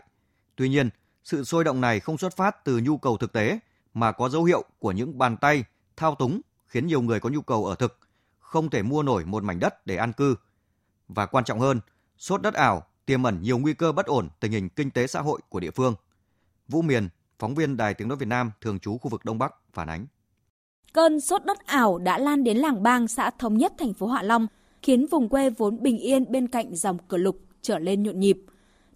Tuy 0.55 0.69
nhiên, 0.69 0.89
sự 1.23 1.43
sôi 1.43 1.63
động 1.63 1.81
này 1.81 1.99
không 1.99 2.17
xuất 2.17 2.37
phát 2.37 2.65
từ 2.65 2.81
nhu 2.83 2.97
cầu 2.97 3.17
thực 3.17 3.33
tế 3.33 3.59
mà 3.93 4.11
có 4.11 4.29
dấu 4.29 4.43
hiệu 4.43 4.63
của 4.79 4.91
những 4.91 5.17
bàn 5.17 5.37
tay 5.37 5.63
thao 5.97 6.15
túng 6.15 6.41
khiến 6.67 6.87
nhiều 6.87 7.01
người 7.01 7.19
có 7.19 7.29
nhu 7.29 7.41
cầu 7.41 7.65
ở 7.65 7.75
thực 7.75 7.99
không 8.39 8.69
thể 8.69 8.83
mua 8.83 9.03
nổi 9.03 9.25
một 9.25 9.43
mảnh 9.43 9.59
đất 9.59 9.85
để 9.85 9.95
an 9.95 10.13
cư. 10.13 10.35
Và 11.09 11.25
quan 11.25 11.43
trọng 11.43 11.59
hơn, 11.59 11.79
sốt 12.17 12.41
đất 12.41 12.53
ảo 12.53 12.83
tiềm 13.05 13.23
ẩn 13.23 13.41
nhiều 13.41 13.57
nguy 13.57 13.73
cơ 13.73 13.91
bất 13.91 14.05
ổn 14.05 14.29
tình 14.39 14.51
hình 14.51 14.69
kinh 14.69 14.91
tế 14.91 15.07
xã 15.07 15.21
hội 15.21 15.39
của 15.49 15.59
địa 15.59 15.71
phương. 15.71 15.95
Vũ 16.67 16.81
Miền, 16.81 17.09
phóng 17.39 17.55
viên 17.55 17.77
Đài 17.77 17.93
Tiếng 17.93 18.07
nói 18.07 18.17
Việt 18.17 18.27
Nam 18.27 18.51
thường 18.61 18.79
trú 18.79 18.97
khu 18.97 19.09
vực 19.09 19.25
Đông 19.25 19.37
Bắc 19.37 19.53
phản 19.73 19.89
ánh. 19.89 20.05
Cơn 20.93 21.19
sốt 21.19 21.45
đất 21.45 21.65
ảo 21.65 21.97
đã 21.97 22.17
lan 22.17 22.43
đến 22.43 22.57
làng 22.57 22.83
Bang, 22.83 23.07
xã 23.07 23.29
Thống 23.29 23.57
Nhất, 23.57 23.73
thành 23.77 23.93
phố 23.93 24.07
Hạ 24.07 24.21
Long, 24.21 24.47
khiến 24.81 25.05
vùng 25.11 25.29
quê 25.29 25.49
vốn 25.49 25.83
bình 25.83 25.97
yên 25.97 26.31
bên 26.31 26.47
cạnh 26.47 26.75
dòng 26.75 26.97
cửa 27.07 27.17
lục 27.17 27.39
trở 27.61 27.79
lên 27.79 28.03
nhộn 28.03 28.19
nhịp. 28.19 28.37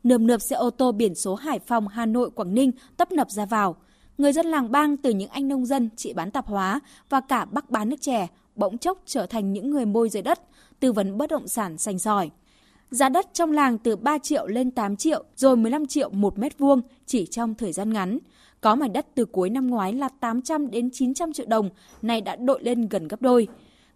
Nườm 0.03 0.27
nượp 0.27 0.41
xe 0.41 0.55
ô 0.55 0.69
tô 0.69 0.91
biển 0.91 1.15
số 1.15 1.35
Hải 1.35 1.59
Phòng, 1.59 1.87
Hà 1.87 2.05
Nội, 2.05 2.31
Quảng 2.31 2.53
Ninh 2.53 2.71
tấp 2.97 3.11
nập 3.11 3.29
ra 3.31 3.45
vào. 3.45 3.75
Người 4.17 4.33
dân 4.33 4.45
làng 4.45 4.71
Bang 4.71 4.97
từ 4.97 5.09
những 5.09 5.29
anh 5.29 5.47
nông 5.47 5.65
dân, 5.65 5.89
chị 5.95 6.13
bán 6.13 6.31
tạp 6.31 6.47
hóa 6.47 6.79
và 7.09 7.21
cả 7.21 7.45
bác 7.45 7.69
bán 7.69 7.89
nước 7.89 8.01
chè 8.01 8.27
bỗng 8.55 8.77
chốc 8.77 9.01
trở 9.05 9.25
thành 9.25 9.53
những 9.53 9.71
người 9.71 9.85
môi 9.85 10.09
giới 10.09 10.23
đất, 10.23 10.39
tư 10.79 10.91
vấn 10.91 11.17
bất 11.17 11.29
động 11.29 11.47
sản 11.47 11.77
sành 11.77 11.99
sỏi. 11.99 12.29
Giá 12.91 13.09
đất 13.09 13.33
trong 13.33 13.51
làng 13.51 13.77
từ 13.77 13.95
3 13.95 14.17
triệu 14.17 14.47
lên 14.47 14.71
8 14.71 14.95
triệu, 14.95 15.23
rồi 15.35 15.57
15 15.57 15.87
triệu 15.87 16.09
một 16.09 16.39
mét 16.39 16.57
vuông 16.57 16.81
chỉ 17.05 17.25
trong 17.25 17.55
thời 17.55 17.73
gian 17.73 17.93
ngắn. 17.93 18.17
Có 18.61 18.75
mảnh 18.75 18.93
đất 18.93 19.07
từ 19.15 19.25
cuối 19.25 19.49
năm 19.49 19.67
ngoái 19.67 19.93
là 19.93 20.09
800 20.19 20.71
đến 20.71 20.89
900 20.93 21.33
triệu 21.33 21.45
đồng, 21.45 21.69
nay 22.01 22.21
đã 22.21 22.35
đội 22.35 22.63
lên 22.63 22.87
gần 22.87 23.07
gấp 23.07 23.21
đôi. 23.21 23.47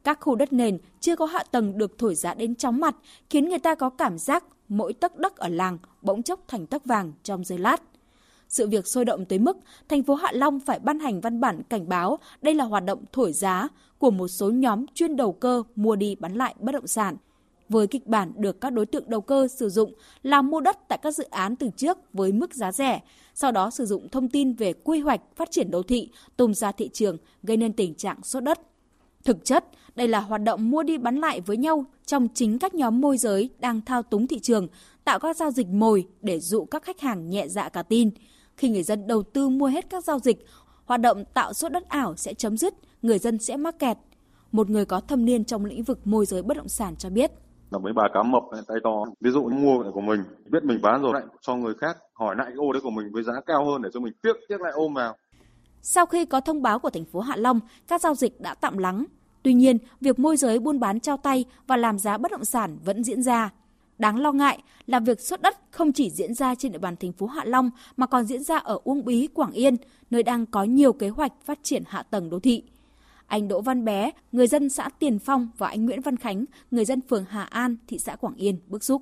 Các 0.04 0.20
khu 0.22 0.36
đất 0.36 0.54
nền 0.54 0.78
chưa 1.00 1.16
có 1.16 1.26
hạ 1.26 1.44
tầng 1.52 1.78
được 1.78 1.98
thổi 1.98 2.16
giá 2.16 2.34
đến 2.34 2.56
chóng 2.56 2.80
mặt, 2.80 2.96
khiến 3.30 3.50
người 3.50 3.60
ta 3.60 3.76
có 3.76 3.90
cảm 3.90 4.18
giác 4.18 4.44
mỗi 4.68 4.94
tấc 4.94 5.18
đất 5.18 5.38
ở 5.38 5.48
làng 5.50 5.78
bỗng 6.02 6.24
chốc 6.24 6.40
thành 6.48 6.66
tấc 6.66 6.86
vàng 6.86 7.12
trong 7.24 7.44
giây 7.44 7.58
lát. 7.58 7.82
Sự 8.50 8.68
việc 8.68 8.88
sôi 8.88 9.06
động 9.06 9.26
tới 9.26 9.40
mức 9.40 9.58
thành 9.90 10.04
phố 10.04 10.16
Hạ 10.16 10.32
Long 10.34 10.60
phải 10.60 10.80
ban 10.80 11.00
hành 11.00 11.22
văn 11.22 11.40
bản 11.40 11.62
cảnh 11.70 11.90
báo 11.90 12.20
đây 12.42 12.54
là 12.54 12.64
hoạt 12.64 12.86
động 12.86 13.04
thổi 13.12 13.34
giá 13.34 13.68
của 13.98 14.12
một 14.12 14.28
số 14.28 14.50
nhóm 14.50 14.86
chuyên 14.94 15.16
đầu 15.16 15.32
cơ 15.34 15.64
mua 15.76 15.96
đi 15.96 16.16
bán 16.16 16.36
lại 16.36 16.56
bất 16.60 16.72
động 16.72 16.88
sản. 16.88 17.16
Với 17.70 17.88
kịch 17.88 18.08
bản 18.08 18.32
được 18.36 18.62
các 18.62 18.70
đối 18.70 18.86
tượng 18.86 19.10
đầu 19.10 19.22
cơ 19.22 19.48
sử 19.48 19.70
dụng 19.70 19.94
là 20.24 20.42
mua 20.42 20.60
đất 20.60 20.88
tại 20.88 21.00
các 21.02 21.12
dự 21.12 21.24
án 21.24 21.56
từ 21.56 21.70
trước 21.78 21.98
với 22.14 22.32
mức 22.32 22.56
giá 22.56 22.72
rẻ, 22.72 23.02
sau 23.34 23.52
đó 23.52 23.70
sử 23.70 23.86
dụng 23.86 24.10
thông 24.10 24.30
tin 24.30 24.54
về 24.54 24.74
quy 24.74 25.00
hoạch 25.00 25.22
phát 25.36 25.52
triển 25.52 25.72
đô 25.72 25.84
thị 25.84 26.10
tung 26.38 26.54
ra 26.54 26.72
thị 26.72 26.90
trường 26.94 27.18
gây 27.44 27.58
nên 27.58 27.74
tình 27.74 27.96
trạng 27.96 28.24
sốt 28.24 28.44
đất. 28.44 28.60
Thực 29.24 29.46
chất, 29.46 29.66
đây 29.96 30.08
là 30.08 30.20
hoạt 30.20 30.42
động 30.44 30.70
mua 30.70 30.84
đi 30.84 30.98
bán 30.98 31.16
lại 31.16 31.42
với 31.42 31.58
nhau 31.58 31.86
trong 32.06 32.28
chính 32.34 32.60
các 32.60 32.76
nhóm 32.76 33.02
môi 33.02 33.18
giới 33.18 33.50
đang 33.60 33.82
thao 33.82 34.04
túng 34.04 34.28
thị 34.28 34.40
trường, 34.40 34.68
tạo 35.04 35.20
các 35.20 35.38
giao 35.38 35.52
dịch 35.52 35.68
mồi 35.68 36.08
để 36.22 36.40
dụ 36.40 36.66
các 36.66 36.84
khách 36.84 37.00
hàng 37.00 37.30
nhẹ 37.30 37.48
dạ 37.48 37.70
cả 37.70 37.84
tin. 37.84 38.10
Khi 38.58 38.70
người 38.70 38.84
dân 38.84 39.08
đầu 39.08 39.24
tư 39.24 39.50
mua 39.50 39.68
hết 39.68 39.90
các 39.90 40.04
giao 40.04 40.20
dịch, 40.20 40.46
hoạt 40.86 41.02
động 41.02 41.24
tạo 41.34 41.54
sốt 41.54 41.72
đất 41.72 41.90
ảo 41.90 42.16
sẽ 42.16 42.34
chấm 42.34 42.58
dứt, 42.58 42.74
người 43.02 43.20
dân 43.20 43.40
sẽ 43.40 43.58
mắc 43.58 43.80
kẹt. 43.80 43.98
Một 44.52 44.70
người 44.70 44.86
có 44.86 45.00
thâm 45.00 45.26
niên 45.26 45.46
trong 45.46 45.66
lĩnh 45.66 45.84
vực 45.84 46.08
môi 46.08 46.26
giới 46.26 46.42
bất 46.44 46.58
động 46.58 46.70
sản 46.70 46.96
cho 46.96 47.10
biết 47.10 47.32
là 47.72 47.80
mấy 47.80 47.94
bà 47.94 48.04
cá 48.14 48.24
mập 48.24 48.44
tay 48.68 48.78
to 48.84 49.06
ví 49.20 49.32
dụ 49.32 49.50
mua 49.50 49.84
của 49.94 50.02
mình 50.02 50.24
biết 50.50 50.64
mình 50.64 50.80
bán 50.82 51.02
rồi 51.02 51.14
lại 51.14 51.24
cho 51.42 51.56
người 51.56 51.74
khác 51.82 51.98
hỏi 52.14 52.36
lại 52.38 52.48
cái 52.48 52.56
ô 52.58 52.72
đấy 52.72 52.82
của 52.84 52.90
mình 52.90 53.08
với 53.12 53.24
giá 53.24 53.34
cao 53.46 53.66
hơn 53.66 53.82
để 53.82 53.90
cho 53.94 54.00
mình 54.00 54.14
tiếc 54.22 54.34
tiếc 54.50 54.62
lại 54.62 54.72
ôm 54.76 54.94
vào 54.94 55.16
sau 55.90 56.06
khi 56.06 56.26
có 56.26 56.42
thông 56.42 56.62
báo 56.62 56.80
của 56.80 56.90
thành 56.90 57.06
phố 57.06 57.20
Hạ 57.20 57.36
Long, 57.36 57.60
các 57.88 58.02
giao 58.02 58.16
dịch 58.16 58.42
đã 58.42 58.56
tạm 58.56 58.78
lắng. 58.78 59.06
Tuy 59.44 59.54
nhiên, 59.54 59.78
việc 60.02 60.20
môi 60.20 60.38
giới 60.38 60.60
buôn 60.60 60.80
bán 60.80 61.00
trao 61.00 61.18
tay 61.18 61.46
và 61.68 61.78
làm 61.78 62.00
giá 62.00 62.18
bất 62.18 62.32
động 62.32 62.46
sản 62.46 62.78
vẫn 62.86 63.04
diễn 63.04 63.24
ra. 63.24 63.50
Đáng 63.98 64.20
lo 64.20 64.32
ngại 64.32 64.60
là 64.88 65.00
việc 65.00 65.20
xuất 65.20 65.42
đất 65.42 65.58
không 65.72 65.92
chỉ 65.92 66.10
diễn 66.10 66.34
ra 66.34 66.56
trên 66.56 66.72
địa 66.72 66.78
bàn 66.78 66.96
thành 66.96 67.12
phố 67.12 67.26
Hạ 67.26 67.42
Long 67.46 67.70
mà 67.98 68.06
còn 68.06 68.24
diễn 68.26 68.44
ra 68.44 68.58
ở 68.58 68.80
Uông 68.84 69.06
Bí, 69.06 69.28
Quảng 69.34 69.52
Yên, 69.52 69.76
nơi 70.10 70.24
đang 70.24 70.46
có 70.46 70.64
nhiều 70.64 70.94
kế 70.94 71.10
hoạch 71.10 71.32
phát 71.46 71.60
triển 71.64 71.84
hạ 71.88 72.04
tầng 72.12 72.30
đô 72.30 72.40
thị. 72.40 72.64
Anh 73.28 73.48
Đỗ 73.48 73.62
Văn 73.62 73.86
Bé, 73.86 74.12
người 74.32 74.48
dân 74.48 74.70
xã 74.70 74.90
Tiền 75.00 75.20
Phong 75.20 75.50
và 75.58 75.68
anh 75.68 75.86
Nguyễn 75.86 76.02
Văn 76.02 76.18
Khánh, 76.18 76.46
người 76.72 76.86
dân 76.86 77.02
phường 77.10 77.26
Hà 77.30 77.44
An, 77.44 77.78
thị 77.88 77.98
xã 78.00 78.16
Quảng 78.16 78.36
Yên 78.36 78.60
bức 78.68 78.84
xúc. 78.84 79.02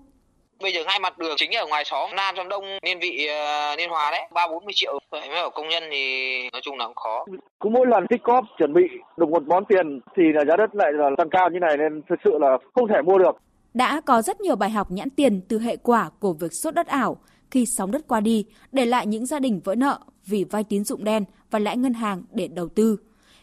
Bây 0.62 0.72
giờ 0.74 0.82
hai 0.88 1.00
mặt 1.00 1.18
đường 1.18 1.36
chính 1.38 1.52
ở 1.52 1.66
ngoài 1.68 1.86
xóm 1.86 2.10
Nam 2.16 2.36
trong 2.38 2.50
Đông 2.50 2.64
Niên 2.84 3.00
Vị 3.02 3.28
uh, 3.30 3.78
Niên 3.78 3.90
Hòa 3.90 4.12
đấy, 4.12 4.22
ba 4.34 4.48
bốn 4.48 4.66
mươi 4.66 4.74
triệu. 4.76 5.00
Vậy 5.12 5.30
mới 5.30 5.40
ở 5.40 5.50
công 5.50 5.70
nhân 5.70 5.84
thì 5.92 6.50
nói 6.54 6.62
chung 6.64 6.78
là 6.78 6.86
cũng 6.86 6.96
khó. 6.96 7.26
Cứ 7.60 7.70
mỗi 7.70 7.88
lần 7.88 8.08
tích 8.10 8.24
cóp 8.24 8.46
chuẩn 8.58 8.74
bị 8.74 8.82
được 9.18 9.30
một 9.30 9.44
món 9.48 9.66
tiền 9.66 10.00
thì 10.16 10.24
là 10.34 10.46
giá 10.46 10.56
đất 10.58 10.76
lại 10.76 10.92
là 10.94 11.10
tăng 11.18 11.30
cao 11.30 11.50
như 11.50 11.60
này 11.60 11.78
nên 11.78 12.02
thực 12.10 12.20
sự 12.24 12.32
là 12.40 12.58
không 12.76 12.88
thể 12.88 13.02
mua 13.06 13.18
được. 13.18 13.38
Đã 13.76 14.02
có 14.02 14.22
rất 14.22 14.42
nhiều 14.42 14.56
bài 14.56 14.70
học 14.70 14.92
nhãn 14.92 15.10
tiền 15.10 15.42
từ 15.48 15.60
hệ 15.60 15.78
quả 15.78 16.10
của 16.20 16.34
việc 16.34 16.54
sốt 16.54 16.74
đất 16.74 16.88
ảo 16.88 17.18
khi 17.52 17.66
sóng 17.66 17.92
đất 17.92 18.08
qua 18.08 18.20
đi, 18.20 18.46
để 18.72 18.86
lại 18.86 19.08
những 19.08 19.26
gia 19.26 19.40
đình 19.40 19.62
vỡ 19.64 19.76
nợ 19.76 20.00
vì 20.26 20.44
vay 20.44 20.64
tín 20.64 20.84
dụng 20.84 21.04
đen 21.04 21.24
và 21.52 21.60
lãi 21.60 21.78
ngân 21.78 21.94
hàng 21.94 22.24
để 22.32 22.48
đầu 22.48 22.70
tư. 22.70 22.98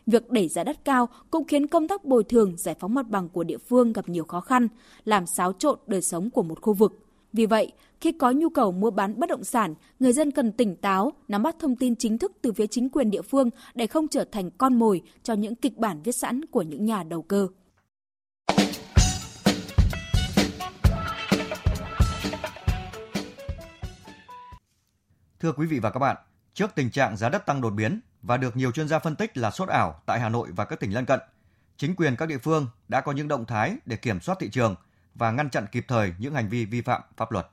Việc 0.06 0.30
đẩy 0.30 0.48
giá 0.48 0.64
đất 0.64 0.84
cao 0.84 1.08
cũng 1.30 1.44
khiến 1.44 1.66
công 1.66 1.88
tác 1.88 2.04
bồi 2.04 2.24
thường 2.24 2.56
giải 2.56 2.74
phóng 2.80 2.94
mặt 2.94 3.08
bằng 3.08 3.28
của 3.28 3.44
địa 3.44 3.58
phương 3.58 3.92
gặp 3.92 4.08
nhiều 4.08 4.24
khó 4.24 4.40
khăn, 4.40 4.68
làm 5.04 5.24
xáo 5.26 5.52
trộn 5.52 5.78
đời 5.86 6.02
sống 6.02 6.30
của 6.30 6.42
một 6.42 6.62
khu 6.62 6.74
vực. 6.74 6.98
Vì 7.32 7.46
vậy, 7.46 7.72
khi 8.00 8.12
có 8.12 8.30
nhu 8.30 8.48
cầu 8.48 8.72
mua 8.72 8.90
bán 8.90 9.20
bất 9.20 9.28
động 9.28 9.44
sản, 9.44 9.74
người 10.00 10.12
dân 10.12 10.30
cần 10.30 10.52
tỉnh 10.52 10.76
táo, 10.76 11.12
nắm 11.28 11.42
bắt 11.42 11.56
thông 11.58 11.76
tin 11.76 11.96
chính 11.96 12.18
thức 12.18 12.32
từ 12.42 12.52
phía 12.52 12.66
chính 12.66 12.88
quyền 12.88 13.10
địa 13.10 13.22
phương 13.22 13.50
để 13.74 13.86
không 13.86 14.08
trở 14.08 14.24
thành 14.24 14.50
con 14.50 14.78
mồi 14.78 15.02
cho 15.22 15.34
những 15.34 15.54
kịch 15.54 15.78
bản 15.78 16.02
viết 16.04 16.12
sẵn 16.12 16.44
của 16.44 16.62
những 16.62 16.84
nhà 16.84 17.02
đầu 17.02 17.22
cơ. 17.22 17.48
Thưa 25.42 25.52
quý 25.52 25.66
vị 25.66 25.78
và 25.78 25.90
các 25.90 25.98
bạn, 25.98 26.16
trước 26.54 26.70
tình 26.74 26.90
trạng 26.90 27.16
giá 27.16 27.28
đất 27.28 27.46
tăng 27.46 27.60
đột 27.60 27.70
biến 27.70 28.00
và 28.22 28.36
được 28.36 28.56
nhiều 28.56 28.72
chuyên 28.72 28.88
gia 28.88 28.98
phân 28.98 29.16
tích 29.16 29.36
là 29.36 29.50
sốt 29.50 29.68
ảo 29.68 30.00
tại 30.06 30.20
Hà 30.20 30.28
Nội 30.28 30.48
và 30.56 30.64
các 30.64 30.80
tỉnh 30.80 30.94
lân 30.94 31.04
cận, 31.04 31.20
chính 31.76 31.94
quyền 31.94 32.16
các 32.16 32.26
địa 32.26 32.38
phương 32.38 32.66
đã 32.88 33.00
có 33.00 33.12
những 33.12 33.28
động 33.28 33.44
thái 33.44 33.76
để 33.86 33.96
kiểm 33.96 34.20
soát 34.20 34.36
thị 34.40 34.50
trường 34.50 34.74
và 35.14 35.30
ngăn 35.30 35.50
chặn 35.50 35.66
kịp 35.72 35.84
thời 35.88 36.14
những 36.18 36.34
hành 36.34 36.48
vi 36.48 36.64
vi 36.64 36.80
phạm 36.80 37.02
pháp 37.16 37.32
luật. 37.32 37.46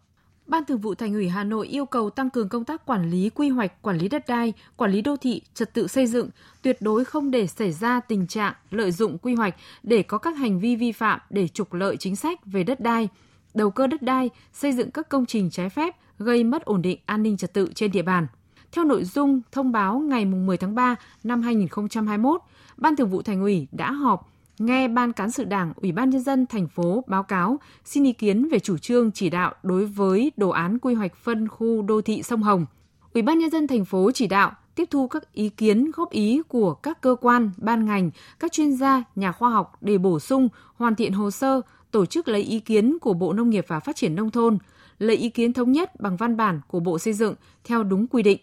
Ban 0.48 0.66
Thường 0.66 0.80
vụ 0.80 0.96
Thành 0.96 1.14
ủy 1.14 1.30
Hà 1.30 1.44
Nội 1.44 1.68
yêu 1.68 1.86
cầu 1.86 2.10
tăng 2.10 2.30
cường 2.30 2.50
công 2.50 2.66
tác 2.66 2.86
quản 2.86 3.10
lý 3.10 3.30
quy 3.30 3.50
hoạch, 3.50 3.82
quản 3.82 3.98
lý 3.98 4.10
đất 4.10 4.28
đai, 4.28 4.54
quản 4.76 4.92
lý 4.92 5.02
đô 5.02 5.18
thị, 5.18 5.42
trật 5.54 5.74
tự 5.74 5.88
xây 5.88 6.08
dựng, 6.08 6.30
tuyệt 6.62 6.78
đối 6.82 7.06
không 7.06 7.32
để 7.32 7.48
xảy 7.48 7.72
ra 7.72 8.00
tình 8.00 8.28
trạng 8.28 8.54
lợi 8.72 8.92
dụng 8.92 9.18
quy 9.18 9.36
hoạch 9.36 9.56
để 9.84 10.04
có 10.04 10.18
các 10.18 10.38
hành 10.38 10.60
vi 10.60 10.76
vi 10.76 10.92
phạm 10.92 11.20
để 11.30 11.48
trục 11.48 11.74
lợi 11.74 11.98
chính 11.98 12.16
sách 12.16 12.40
về 12.46 12.64
đất 12.64 12.80
đai, 12.80 13.10
đầu 13.54 13.72
cơ 13.72 13.88
đất 13.88 14.02
đai, 14.02 14.30
xây 14.54 14.72
dựng 14.72 14.92
các 14.92 15.10
công 15.10 15.26
trình 15.26 15.50
trái 15.50 15.70
phép 15.70 15.96
gây 16.20 16.44
mất 16.44 16.66
ổn 16.66 16.82
định 16.82 17.00
an 17.06 17.24
ninh 17.24 17.38
trật 17.38 17.54
tự 17.54 17.70
trên 17.76 17.92
địa 17.92 18.02
bàn. 18.02 18.28
Theo 18.72 18.86
nội 18.86 19.04
dung 19.04 19.42
thông 19.52 19.72
báo 19.72 20.00
ngày 20.00 20.26
10 20.26 20.58
tháng 20.58 20.76
3 20.76 20.96
năm 21.24 21.42
2021, 21.42 22.42
Ban 22.78 22.96
Thường 22.96 23.10
vụ 23.10 23.22
Thành 23.22 23.42
ủy 23.42 23.68
đã 23.72 23.92
họp 23.92 24.30
nghe 24.60 24.88
Ban 24.88 25.14
Cán 25.14 25.32
sự 25.32 25.44
Đảng, 25.44 25.74
Ủy 25.76 25.92
ban 25.92 26.10
Nhân 26.10 26.22
dân 26.22 26.46
thành 26.46 26.68
phố 26.68 27.04
báo 27.08 27.24
cáo 27.24 27.60
xin 27.86 28.04
ý 28.04 28.14
kiến 28.14 28.50
về 28.52 28.60
chủ 28.60 28.78
trương 28.78 29.12
chỉ 29.12 29.30
đạo 29.30 29.54
đối 29.64 29.86
với 29.86 30.32
đồ 30.38 30.50
án 30.50 30.80
quy 30.80 30.94
hoạch 30.94 31.16
phân 31.16 31.48
khu 31.48 31.82
đô 31.82 32.02
thị 32.02 32.24
sông 32.24 32.44
Hồng. 32.44 32.66
Ủy 33.14 33.22
ban 33.22 33.40
Nhân 33.40 33.50
dân 33.50 33.68
thành 33.68 33.86
phố 33.86 34.12
chỉ 34.12 34.28
đạo 34.28 34.52
tiếp 34.76 34.86
thu 34.92 35.08
các 35.08 35.34
ý 35.34 35.50
kiến 35.50 35.92
góp 35.96 36.10
ý 36.10 36.42
của 36.48 36.74
các 36.74 37.02
cơ 37.02 37.16
quan, 37.22 37.52
ban 37.58 37.86
ngành, 37.86 38.12
các 38.40 38.52
chuyên 38.52 38.72
gia, 38.72 39.04
nhà 39.16 39.32
khoa 39.32 39.50
học 39.50 39.78
để 39.82 39.98
bổ 39.98 40.20
sung, 40.20 40.50
hoàn 40.76 40.96
thiện 40.96 41.14
hồ 41.14 41.32
sơ, 41.32 41.62
tổ 41.92 42.06
chức 42.06 42.28
lấy 42.28 42.42
ý 42.42 42.60
kiến 42.60 42.98
của 43.02 43.14
Bộ 43.14 43.34
Nông 43.34 43.50
nghiệp 43.50 43.66
và 43.68 43.80
Phát 43.80 43.96
triển 43.96 44.16
Nông 44.16 44.32
thôn, 44.32 44.58
lấy 45.00 45.18
ý 45.18 45.30
kiến 45.30 45.54
thống 45.54 45.72
nhất 45.72 46.00
bằng 46.00 46.18
văn 46.18 46.38
bản 46.38 46.62
của 46.68 46.80
Bộ 46.80 47.00
Xây 47.00 47.14
dựng 47.14 47.36
theo 47.64 47.84
đúng 47.84 48.08
quy 48.08 48.24
định. 48.24 48.40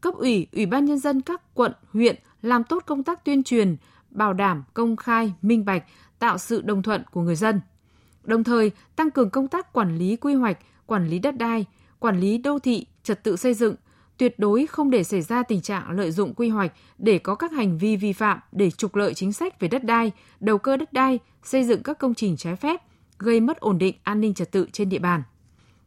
Cấp 0.00 0.14
ủy, 0.14 0.46
Ủy 0.52 0.66
ban 0.66 0.84
Nhân 0.84 0.98
dân 0.98 1.20
các 1.20 1.54
quận, 1.54 1.72
huyện 1.92 2.16
làm 2.42 2.64
tốt 2.64 2.82
công 2.86 3.04
tác 3.04 3.24
tuyên 3.24 3.42
truyền, 3.42 3.76
bảo 4.10 4.32
đảm 4.32 4.64
công 4.74 4.96
khai, 4.96 5.32
minh 5.42 5.64
bạch, 5.64 5.84
tạo 6.18 6.38
sự 6.38 6.62
đồng 6.62 6.82
thuận 6.82 7.02
của 7.10 7.20
người 7.20 7.36
dân. 7.36 7.60
Đồng 8.24 8.44
thời, 8.44 8.70
tăng 8.96 9.10
cường 9.10 9.30
công 9.30 9.48
tác 9.48 9.72
quản 9.72 9.98
lý 9.98 10.16
quy 10.16 10.34
hoạch, 10.34 10.58
quản 10.86 11.08
lý 11.08 11.18
đất 11.18 11.36
đai, 11.36 11.64
quản 11.98 12.20
lý 12.20 12.38
đô 12.38 12.58
thị, 12.58 12.86
trật 13.02 13.24
tự 13.24 13.36
xây 13.36 13.54
dựng, 13.54 13.74
tuyệt 14.16 14.38
đối 14.38 14.66
không 14.66 14.90
để 14.90 15.04
xảy 15.04 15.22
ra 15.22 15.42
tình 15.42 15.60
trạng 15.60 15.90
lợi 15.90 16.10
dụng 16.10 16.34
quy 16.34 16.48
hoạch 16.48 16.72
để 16.98 17.18
có 17.18 17.34
các 17.34 17.52
hành 17.52 17.78
vi 17.78 17.96
vi 17.96 18.12
phạm 18.12 18.38
để 18.52 18.70
trục 18.70 18.94
lợi 18.94 19.14
chính 19.14 19.32
sách 19.32 19.60
về 19.60 19.68
đất 19.68 19.84
đai, 19.84 20.12
đầu 20.40 20.58
cơ 20.58 20.76
đất 20.76 20.92
đai, 20.92 21.18
xây 21.42 21.64
dựng 21.64 21.82
các 21.82 21.98
công 21.98 22.14
trình 22.14 22.36
trái 22.36 22.56
phép, 22.56 22.82
gây 23.18 23.40
mất 23.40 23.60
ổn 23.60 23.78
định 23.78 23.96
an 24.02 24.20
ninh 24.20 24.34
trật 24.34 24.52
tự 24.52 24.66
trên 24.72 24.88
địa 24.88 24.98
bàn. 24.98 25.22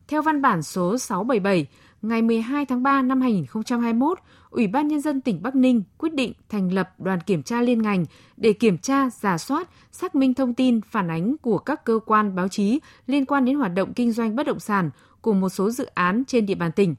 Theo 0.08 0.22
văn 0.22 0.42
bản 0.42 0.64
số 0.64 0.98
677 0.98 1.66
ngày 2.02 2.22
12 2.22 2.66
tháng 2.66 2.84
3 2.84 3.02
năm 3.02 3.22
2021, 3.22 4.20
Ủy 4.50 4.68
ban 4.68 4.88
Nhân 4.88 5.02
dân 5.02 5.22
tỉnh 5.22 5.44
Bắc 5.44 5.56
Ninh 5.56 5.84
quyết 5.98 6.14
định 6.14 6.34
thành 6.50 6.74
lập 6.74 7.00
đoàn 7.00 7.20
kiểm 7.22 7.44
tra 7.44 7.62
liên 7.62 7.82
ngành 7.82 8.06
để 8.38 8.54
kiểm 8.54 8.78
tra, 8.78 9.10
giả 9.10 9.38
soát, 9.38 9.70
xác 9.92 10.16
minh 10.16 10.34
thông 10.34 10.54
tin 10.54 10.82
phản 10.82 11.12
ánh 11.12 11.38
của 11.38 11.58
các 11.58 11.86
cơ 11.86 12.00
quan 12.06 12.36
báo 12.36 12.48
chí 12.48 12.80
liên 13.08 13.26
quan 13.26 13.46
đến 13.46 13.56
hoạt 13.56 13.74
động 13.74 13.94
kinh 13.94 14.12
doanh 14.12 14.36
bất 14.36 14.46
động 14.46 14.60
sản 14.60 14.90
của 15.22 15.34
một 15.34 15.50
số 15.50 15.72
dự 15.72 15.86
án 15.86 16.24
trên 16.28 16.46
địa 16.46 16.56
bàn 16.56 16.72
tỉnh. 16.72 16.96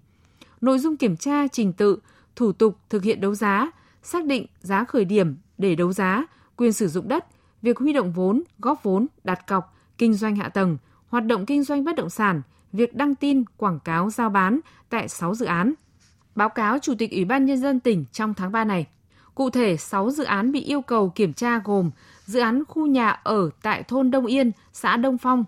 Nội 0.61 0.79
dung 0.79 0.97
kiểm 0.97 1.17
tra 1.17 1.49
trình 1.49 1.73
tự, 1.73 1.99
thủ 2.37 2.53
tục 2.53 2.79
thực 2.91 3.03
hiện 3.03 3.21
đấu 3.21 3.35
giá, 3.35 3.71
xác 4.03 4.25
định 4.25 4.47
giá 4.61 4.85
khởi 4.85 5.05
điểm 5.05 5.37
để 5.59 5.75
đấu 5.75 5.93
giá, 5.93 6.25
quyền 6.57 6.73
sử 6.73 6.88
dụng 6.88 7.09
đất, 7.09 7.25
việc 7.62 7.79
huy 7.79 7.93
động 7.93 8.12
vốn, 8.12 8.43
góp 8.59 8.83
vốn, 8.83 9.07
đặt 9.25 9.47
cọc, 9.47 9.77
kinh 9.99 10.15
doanh 10.15 10.37
hạ 10.37 10.49
tầng, 10.49 10.79
hoạt 11.09 11.25
động 11.27 11.47
kinh 11.47 11.65
doanh 11.65 11.85
bất 11.85 11.97
động 11.97 12.11
sản, 12.11 12.43
việc 12.72 12.94
đăng 12.94 13.14
tin, 13.14 13.44
quảng 13.56 13.80
cáo 13.80 14.10
giao 14.10 14.30
bán 14.30 14.60
tại 14.88 15.08
6 15.08 15.34
dự 15.34 15.46
án– 15.46 15.75
báo 16.38 16.48
cáo 16.48 16.78
Chủ 16.78 16.94
tịch 16.98 17.10
Ủy 17.10 17.25
ban 17.25 17.44
Nhân 17.44 17.58
dân 17.58 17.80
tỉnh 17.80 18.04
trong 18.12 18.34
tháng 18.34 18.52
3 18.52 18.64
này. 18.64 18.87
Cụ 19.34 19.50
thể, 19.50 19.76
6 19.76 20.10
dự 20.10 20.25
án 20.25 20.52
bị 20.52 20.60
yêu 20.60 20.82
cầu 20.82 21.08
kiểm 21.08 21.32
tra 21.32 21.60
gồm 21.64 21.90
dự 22.25 22.40
án 22.40 22.64
khu 22.68 22.87
nhà 22.87 23.10
ở 23.10 23.50
tại 23.62 23.82
thôn 23.82 24.10
Đông 24.10 24.26
Yên, 24.26 24.50
xã 24.72 24.96
Đông 24.96 25.18
Phong, 25.18 25.44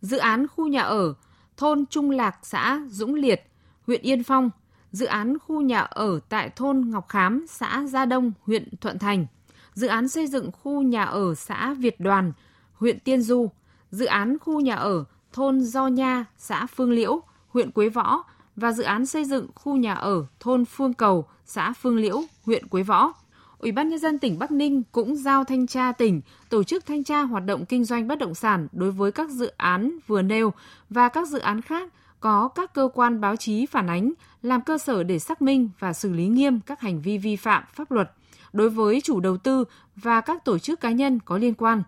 dự 0.00 0.16
án 0.16 0.46
khu 0.46 0.68
nhà 0.68 0.82
ở 0.82 1.14
thôn 1.56 1.86
Trung 1.86 2.10
Lạc, 2.10 2.38
xã 2.42 2.80
Dũng 2.88 3.14
Liệt, 3.14 3.50
huyện 3.86 4.02
Yên 4.02 4.22
Phong, 4.22 4.50
dự 4.92 5.06
án 5.06 5.38
khu 5.38 5.60
nhà 5.60 5.80
ở 5.80 6.20
tại 6.28 6.50
thôn 6.56 6.90
Ngọc 6.90 7.08
Khám, 7.08 7.46
xã 7.48 7.84
Gia 7.88 8.04
Đông, 8.04 8.32
huyện 8.42 8.68
Thuận 8.80 8.98
Thành, 8.98 9.26
dự 9.74 9.86
án 9.86 10.08
xây 10.08 10.26
dựng 10.26 10.50
khu 10.52 10.82
nhà 10.82 11.04
ở 11.04 11.34
xã 11.34 11.74
Việt 11.74 12.00
Đoàn, 12.00 12.32
huyện 12.74 13.00
Tiên 13.00 13.22
Du, 13.22 13.50
dự 13.90 14.04
án 14.06 14.38
khu 14.38 14.60
nhà 14.60 14.74
ở 14.74 15.04
thôn 15.34 15.60
Do 15.60 15.86
Nha, 15.86 16.24
xã 16.38 16.66
Phương 16.66 16.90
Liễu, 16.90 17.22
huyện 17.48 17.70
Quế 17.70 17.88
Võ 17.88 18.24
và 18.56 18.72
dự 18.72 18.82
án 18.82 19.06
xây 19.06 19.24
dựng 19.24 19.46
khu 19.54 19.76
nhà 19.76 19.94
ở 19.94 20.26
thôn 20.40 20.64
Phương 20.64 20.94
Cầu, 20.94 21.26
xã 21.44 21.72
Phương 21.72 21.96
Liễu, 21.96 22.22
huyện 22.44 22.68
Quế 22.68 22.82
Võ. 22.82 23.12
Ủy 23.58 23.72
ban 23.72 23.88
nhân 23.88 23.98
dân 23.98 24.18
tỉnh 24.18 24.38
Bắc 24.38 24.50
Ninh 24.50 24.82
cũng 24.92 25.16
giao 25.16 25.44
thanh 25.44 25.66
tra 25.66 25.92
tỉnh 25.92 26.20
tổ 26.48 26.64
chức 26.64 26.86
thanh 26.86 27.04
tra 27.04 27.22
hoạt 27.22 27.44
động 27.46 27.64
kinh 27.66 27.84
doanh 27.84 28.08
bất 28.08 28.18
động 28.18 28.34
sản 28.34 28.68
đối 28.72 28.90
với 28.90 29.12
các 29.12 29.30
dự 29.30 29.52
án 29.56 29.98
vừa 30.06 30.22
nêu 30.22 30.52
và 30.90 31.08
các 31.08 31.28
dự 31.28 31.38
án 31.38 31.60
khác 31.60 31.92
có 32.20 32.48
các 32.48 32.74
cơ 32.74 32.88
quan 32.94 33.20
báo 33.20 33.36
chí 33.36 33.66
phản 33.66 33.86
ánh 33.86 34.12
làm 34.42 34.60
cơ 34.60 34.78
sở 34.78 35.02
để 35.02 35.18
xác 35.18 35.42
minh 35.42 35.68
và 35.78 35.92
xử 35.92 36.12
lý 36.12 36.26
nghiêm 36.26 36.60
các 36.66 36.80
hành 36.80 37.02
vi 37.02 37.18
vi 37.18 37.36
phạm 37.36 37.64
pháp 37.72 37.90
luật 37.90 38.10
đối 38.52 38.70
với 38.70 39.00
chủ 39.00 39.20
đầu 39.20 39.36
tư 39.36 39.64
và 39.96 40.20
các 40.20 40.44
tổ 40.44 40.58
chức 40.58 40.80
cá 40.80 40.90
nhân 40.90 41.18
có 41.24 41.38
liên 41.38 41.54
quan, 41.54 41.82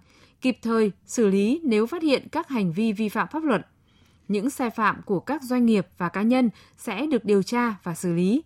kịp 0.47 0.59
thời 0.62 0.93
xử 1.07 1.26
lý 1.29 1.61
nếu 1.65 1.87
phát 1.87 2.03
hiện 2.03 2.29
các 2.33 2.49
hành 2.49 2.73
vi 2.73 2.93
vi 2.93 3.09
phạm 3.09 3.29
pháp 3.33 3.45
luật 3.45 3.67
những 4.29 4.50
sai 4.50 4.71
phạm 4.71 5.03
của 5.07 5.21
các 5.21 5.43
doanh 5.43 5.67
nghiệp 5.67 5.87
và 5.99 6.09
cá 6.09 6.23
nhân 6.23 6.50
sẽ 6.76 7.07
được 7.07 7.25
điều 7.25 7.43
tra 7.43 7.75
và 7.83 7.95
xử 7.95 8.12
lý. 8.12 8.43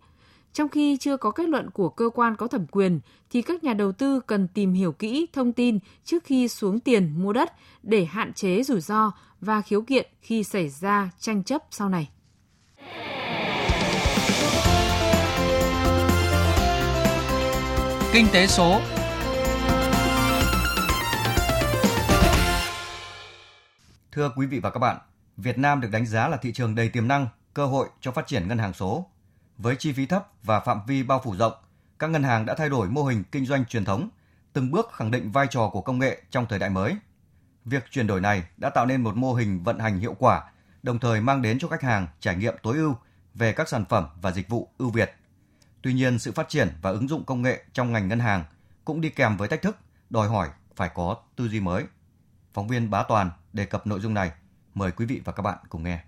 Trong 0.53 0.69
khi 0.69 0.97
chưa 0.97 1.17
có 1.17 1.31
kết 1.31 1.49
luận 1.49 1.71
của 1.71 1.89
cơ 1.89 2.11
quan 2.15 2.37
có 2.37 2.47
thẩm 2.47 2.67
quyền, 2.67 3.01
thì 3.31 3.43
các 3.43 3.65
nhà 3.65 3.75
đầu 3.75 3.93
tư 3.93 4.21
cần 4.21 4.49
tìm 4.49 4.73
hiểu 4.73 4.93
kỹ 4.93 5.27
thông 5.33 5.53
tin 5.53 5.79
trước 6.05 6.25
khi 6.25 6.49
xuống 6.49 6.81
tiền 6.81 7.23
mua 7.23 7.33
đất 7.33 7.53
để 7.83 8.05
hạn 8.05 8.33
chế 8.33 8.63
rủi 8.63 8.81
ro 8.81 9.13
và 9.41 9.63
khiếu 9.63 9.83
kiện 9.83 10.07
khi 10.21 10.45
xảy 10.45 10.69
ra 10.69 11.11
tranh 11.19 11.45
chấp 11.45 11.63
sau 11.71 11.89
này. 11.89 12.11
Kinh 18.13 18.27
tế 18.33 18.47
số 18.47 18.81
Thưa 24.13 24.33
quý 24.37 24.47
vị 24.47 24.61
và 24.61 24.71
các 24.71 24.79
bạn, 24.79 24.99
Việt 25.37 25.59
Nam 25.59 25.81
được 25.81 25.89
đánh 25.91 26.07
giá 26.07 26.29
là 26.29 26.37
thị 26.37 26.53
trường 26.53 26.75
đầy 26.75 26.89
tiềm 26.89 27.09
năng, 27.09 27.29
cơ 27.55 27.67
hội 27.67 27.89
cho 28.01 28.13
phát 28.13 28.27
triển 28.27 28.49
ngân 28.49 28.59
hàng 28.59 28.73
số. 28.73 29.07
Với 29.59 29.77
chi 29.77 29.93
phí 29.93 30.07
thấp 30.07 30.27
và 30.43 30.61
phạm 30.61 30.81
vi 30.87 31.03
bao 31.03 31.21
phủ 31.25 31.37
rộng, 31.37 31.53
các 31.99 32.11
ngân 32.11 32.23
hàng 32.23 32.47
đã 32.47 32.55
thay 32.55 32.69
đổi 32.69 32.89
mô 32.89 33.05
hình 33.05 33.25
kinh 33.33 33.47
doanh 33.47 33.65
truyền 33.65 33.85
thống, 33.85 34.09
từng 34.53 34.71
bước 34.71 34.91
khẳng 34.93 35.11
định 35.11 35.31
vai 35.31 35.47
trò 35.51 35.71
của 35.73 35.81
công 35.81 35.99
nghệ 35.99 36.23
trong 36.31 36.47
thời 36.49 36.59
đại 36.59 36.71
mới. 36.71 36.97
Việc 37.65 37.85
chuyển 37.91 38.07
đổi 38.07 38.21
này 38.21 38.43
đã 38.57 38.71
tạo 38.71 38.87
nên 38.87 39.03
một 39.03 39.17
mô 39.17 39.35
hình 39.35 39.63
vận 39.63 39.79
hành 39.79 39.99
hiệu 39.99 40.15
quả, 40.19 40.51
đồng 40.83 40.99
thời 40.99 41.21
mang 41.21 41.43
đến 41.43 41.59
cho 41.59 41.69
khách 41.69 41.83
hàng 41.83 42.07
trải 42.21 42.37
nghiệm 42.37 42.55
tối 42.63 42.77
ưu 42.77 42.97
về 43.35 43.53
các 43.53 43.69
sản 43.69 43.85
phẩm 43.85 44.07
và 44.23 44.33
dịch 44.33 44.49
vụ 44.49 44.69
ưu 44.79 44.91
việt. 44.91 45.15
Tuy 45.83 45.95
nhiên, 45.95 46.19
sự 46.19 46.33
phát 46.33 46.49
triển 46.49 46.69
và 46.83 46.91
ứng 46.91 47.09
dụng 47.09 47.25
công 47.25 47.43
nghệ 47.43 47.65
trong 47.73 47.93
ngành 47.93 48.09
ngân 48.09 48.21
hàng 48.21 48.45
cũng 48.85 49.01
đi 49.01 49.09
kèm 49.11 49.37
với 49.37 49.49
thách 49.49 49.63
thức, 49.63 49.77
đòi 50.11 50.29
hỏi 50.29 50.49
phải 50.77 50.91
có 50.95 51.17
tư 51.37 51.49
duy 51.49 51.61
mới. 51.61 51.85
Phóng 52.55 52.69
viên 52.69 52.91
Bá 52.91 53.03
Toàn 53.03 53.31
đề 53.53 53.65
cập 53.65 53.87
nội 53.87 54.01
dung 54.01 54.15
này 54.15 54.31
Mời 54.75 54.91
quý 54.91 55.07
vị 55.07 55.21
và 55.25 55.33
các 55.33 55.43
bạn 55.43 55.59
cùng 55.69 55.83
nghe. 55.83 56.01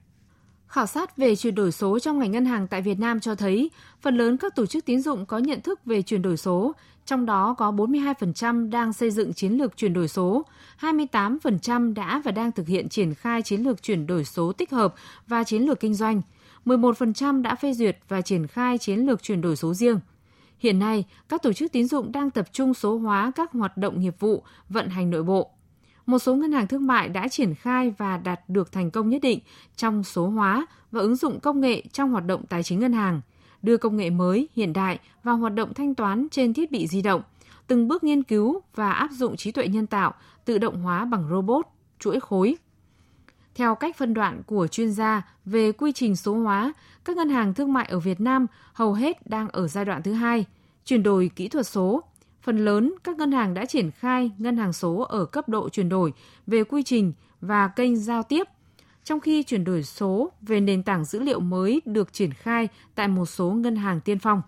Khảo 0.67 0.87
sát 0.87 1.17
về 1.17 1.37
chuyển 1.37 1.55
đổi 1.55 1.73
số 1.73 1.99
trong 1.99 2.19
ngành 2.19 2.31
ngân 2.31 2.45
hàng 2.45 2.69
tại 2.69 2.83
Việt 2.83 2.99
Nam 2.99 3.21
cho 3.21 3.35
thấy, 3.35 3.71
phần 4.01 4.17
lớn 4.17 4.37
các 4.37 4.55
tổ 4.55 4.67
chức 4.67 4.85
tín 4.85 5.01
dụng 5.01 5.27
có 5.27 5.39
nhận 5.39 5.61
thức 5.61 5.81
về 5.85 6.03
chuyển 6.03 6.23
đổi 6.23 6.37
số, 6.37 6.73
trong 7.07 7.27
đó 7.27 7.55
có 7.59 7.73
42% 7.73 8.71
đang 8.71 8.93
xây 8.93 9.11
dựng 9.11 9.35
chiến 9.35 9.53
lược 9.53 9.77
chuyển 9.77 9.93
đổi 9.93 10.09
số, 10.09 10.43
28% 10.81 11.95
đã 11.95 12.23
và 12.25 12.33
đang 12.33 12.53
thực 12.53 12.69
hiện 12.69 12.89
triển 12.89 13.15
khai 13.15 13.43
chiến 13.43 13.61
lược 13.61 13.83
chuyển 13.83 14.07
đổi 14.07 14.25
số 14.25 14.53
tích 14.53 14.71
hợp 14.71 14.95
và 15.27 15.45
chiến 15.45 15.63
lược 15.63 15.81
kinh 15.81 15.95
doanh, 15.95 16.23
11% 16.65 17.43
đã 17.43 17.55
phê 17.55 17.73
duyệt 17.73 17.99
và 18.09 18.21
triển 18.21 18.47
khai 18.47 18.79
chiến 18.79 18.99
lược 18.99 19.23
chuyển 19.23 19.41
đổi 19.41 19.57
số 19.57 19.75
riêng. 19.75 20.01
Hiện 20.59 20.79
nay, 20.79 21.05
các 21.29 21.43
tổ 21.43 21.53
chức 21.53 21.73
tín 21.73 21.89
dụng 21.89 22.13
đang 22.13 22.31
tập 22.31 22.47
trung 22.53 22.75
số 22.75 22.99
hóa 22.99 23.33
các 23.35 23.53
hoạt 23.53 23.77
động 23.77 24.01
nghiệp 24.01 24.15
vụ, 24.19 24.43
vận 24.69 24.89
hành 24.89 25.11
nội 25.11 25.23
bộ, 25.23 25.51
một 26.07 26.19
số 26.19 26.35
ngân 26.35 26.53
hàng 26.53 26.67
thương 26.67 26.87
mại 26.87 27.09
đã 27.09 27.29
triển 27.29 27.55
khai 27.55 27.95
và 27.99 28.17
đạt 28.17 28.41
được 28.49 28.73
thành 28.73 28.91
công 28.91 29.09
nhất 29.09 29.23
định 29.23 29.39
trong 29.77 30.05
số 30.05 30.29
hóa 30.29 30.67
và 30.91 31.01
ứng 31.01 31.17
dụng 31.17 31.41
công 31.41 31.61
nghệ 31.61 31.83
trong 31.93 32.11
hoạt 32.11 32.27
động 32.27 32.47
tài 32.49 32.63
chính 32.63 32.81
ngân 32.81 32.93
hàng, 32.93 33.21
đưa 33.63 33.77
công 33.77 33.97
nghệ 33.97 34.11
mới, 34.11 34.49
hiện 34.57 34.73
đại 34.73 34.99
vào 35.23 35.37
hoạt 35.37 35.55
động 35.55 35.75
thanh 35.75 35.95
toán 35.95 36.29
trên 36.31 36.55
thiết 36.55 36.71
bị 36.71 36.87
di 36.87 37.03
động, 37.03 37.23
từng 37.67 37.89
bước 37.89 38.05
nghiên 38.05 38.23
cứu 38.23 38.61
và 38.75 38.93
áp 38.93 39.11
dụng 39.13 39.37
trí 39.37 39.53
tuệ 39.53 39.69
nhân 39.69 39.87
tạo, 39.87 40.15
tự 40.45 40.59
động 40.59 40.83
hóa 40.83 41.05
bằng 41.05 41.29
robot, 41.31 41.67
chuỗi 41.99 42.21
khối. 42.21 42.57
Theo 43.55 43.75
cách 43.75 43.97
phân 43.97 44.15
đoạn 44.15 44.43
của 44.47 44.67
chuyên 44.67 44.93
gia 44.93 45.23
về 45.45 45.73
quy 45.73 45.93
trình 45.93 46.17
số 46.17 46.35
hóa, 46.35 46.73
các 47.05 47.17
ngân 47.17 47.29
hàng 47.29 47.55
thương 47.55 47.73
mại 47.73 47.87
ở 47.87 47.99
Việt 47.99 48.21
Nam 48.21 48.47
hầu 48.73 48.93
hết 48.93 49.27
đang 49.27 49.49
ở 49.49 49.69
giai 49.69 49.85
đoạn 49.85 50.03
thứ 50.03 50.13
hai, 50.13 50.45
chuyển 50.85 51.03
đổi 51.03 51.31
kỹ 51.37 51.49
thuật 51.49 51.67
số. 51.67 52.03
Phần 52.43 52.65
lớn 52.65 52.95
các 53.05 53.17
ngân 53.17 53.33
hàng 53.33 53.55
đã 53.55 53.65
triển 53.65 53.91
khai 53.91 54.31
ngân 54.39 54.57
hàng 54.57 54.73
số 54.73 54.97
ở 54.97 55.25
cấp 55.25 55.49
độ 55.49 55.69
chuyển 55.69 55.89
đổi 55.89 56.13
về 56.47 56.65
quy 56.65 56.83
trình 56.83 57.13
và 57.41 57.69
kênh 57.69 57.97
giao 57.97 58.23
tiếp, 58.23 58.47
trong 59.05 59.21
khi 59.21 59.43
chuyển 59.43 59.65
đổi 59.65 59.83
số 59.83 60.33
về 60.41 60.61
nền 60.61 60.83
tảng 60.83 61.05
dữ 61.05 61.21
liệu 61.21 61.41
mới 61.41 61.83
được 61.85 62.13
triển 62.13 62.33
khai 62.33 62.69
tại 62.95 63.09
một 63.09 63.27
số 63.27 63.51
ngân 63.51 63.77
hàng 63.77 64.01
tiên 64.01 64.19
phong. 64.19 64.43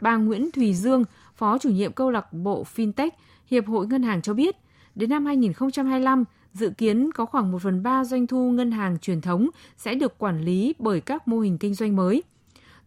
Bà 0.00 0.16
Nguyễn 0.16 0.50
Thùy 0.52 0.74
Dương, 0.74 1.04
Phó 1.36 1.58
chủ 1.58 1.68
nhiệm 1.68 1.92
câu 1.92 2.10
lạc 2.10 2.32
bộ 2.32 2.64
FinTech, 2.74 3.10
Hiệp 3.46 3.66
hội 3.66 3.86
Ngân 3.86 4.02
hàng 4.02 4.22
cho 4.22 4.34
biết, 4.34 4.56
đến 4.94 5.10
năm 5.10 5.26
2025, 5.26 6.24
dự 6.52 6.70
kiến 6.70 7.12
có 7.12 7.26
khoảng 7.26 7.52
1 7.52 7.58
phần 7.62 7.82
3 7.82 8.04
doanh 8.04 8.26
thu 8.26 8.50
ngân 8.50 8.70
hàng 8.70 8.98
truyền 8.98 9.20
thống 9.20 9.48
sẽ 9.76 9.94
được 9.94 10.18
quản 10.18 10.40
lý 10.40 10.74
bởi 10.78 11.00
các 11.00 11.28
mô 11.28 11.40
hình 11.40 11.58
kinh 11.58 11.74
doanh 11.74 11.96
mới. 11.96 12.22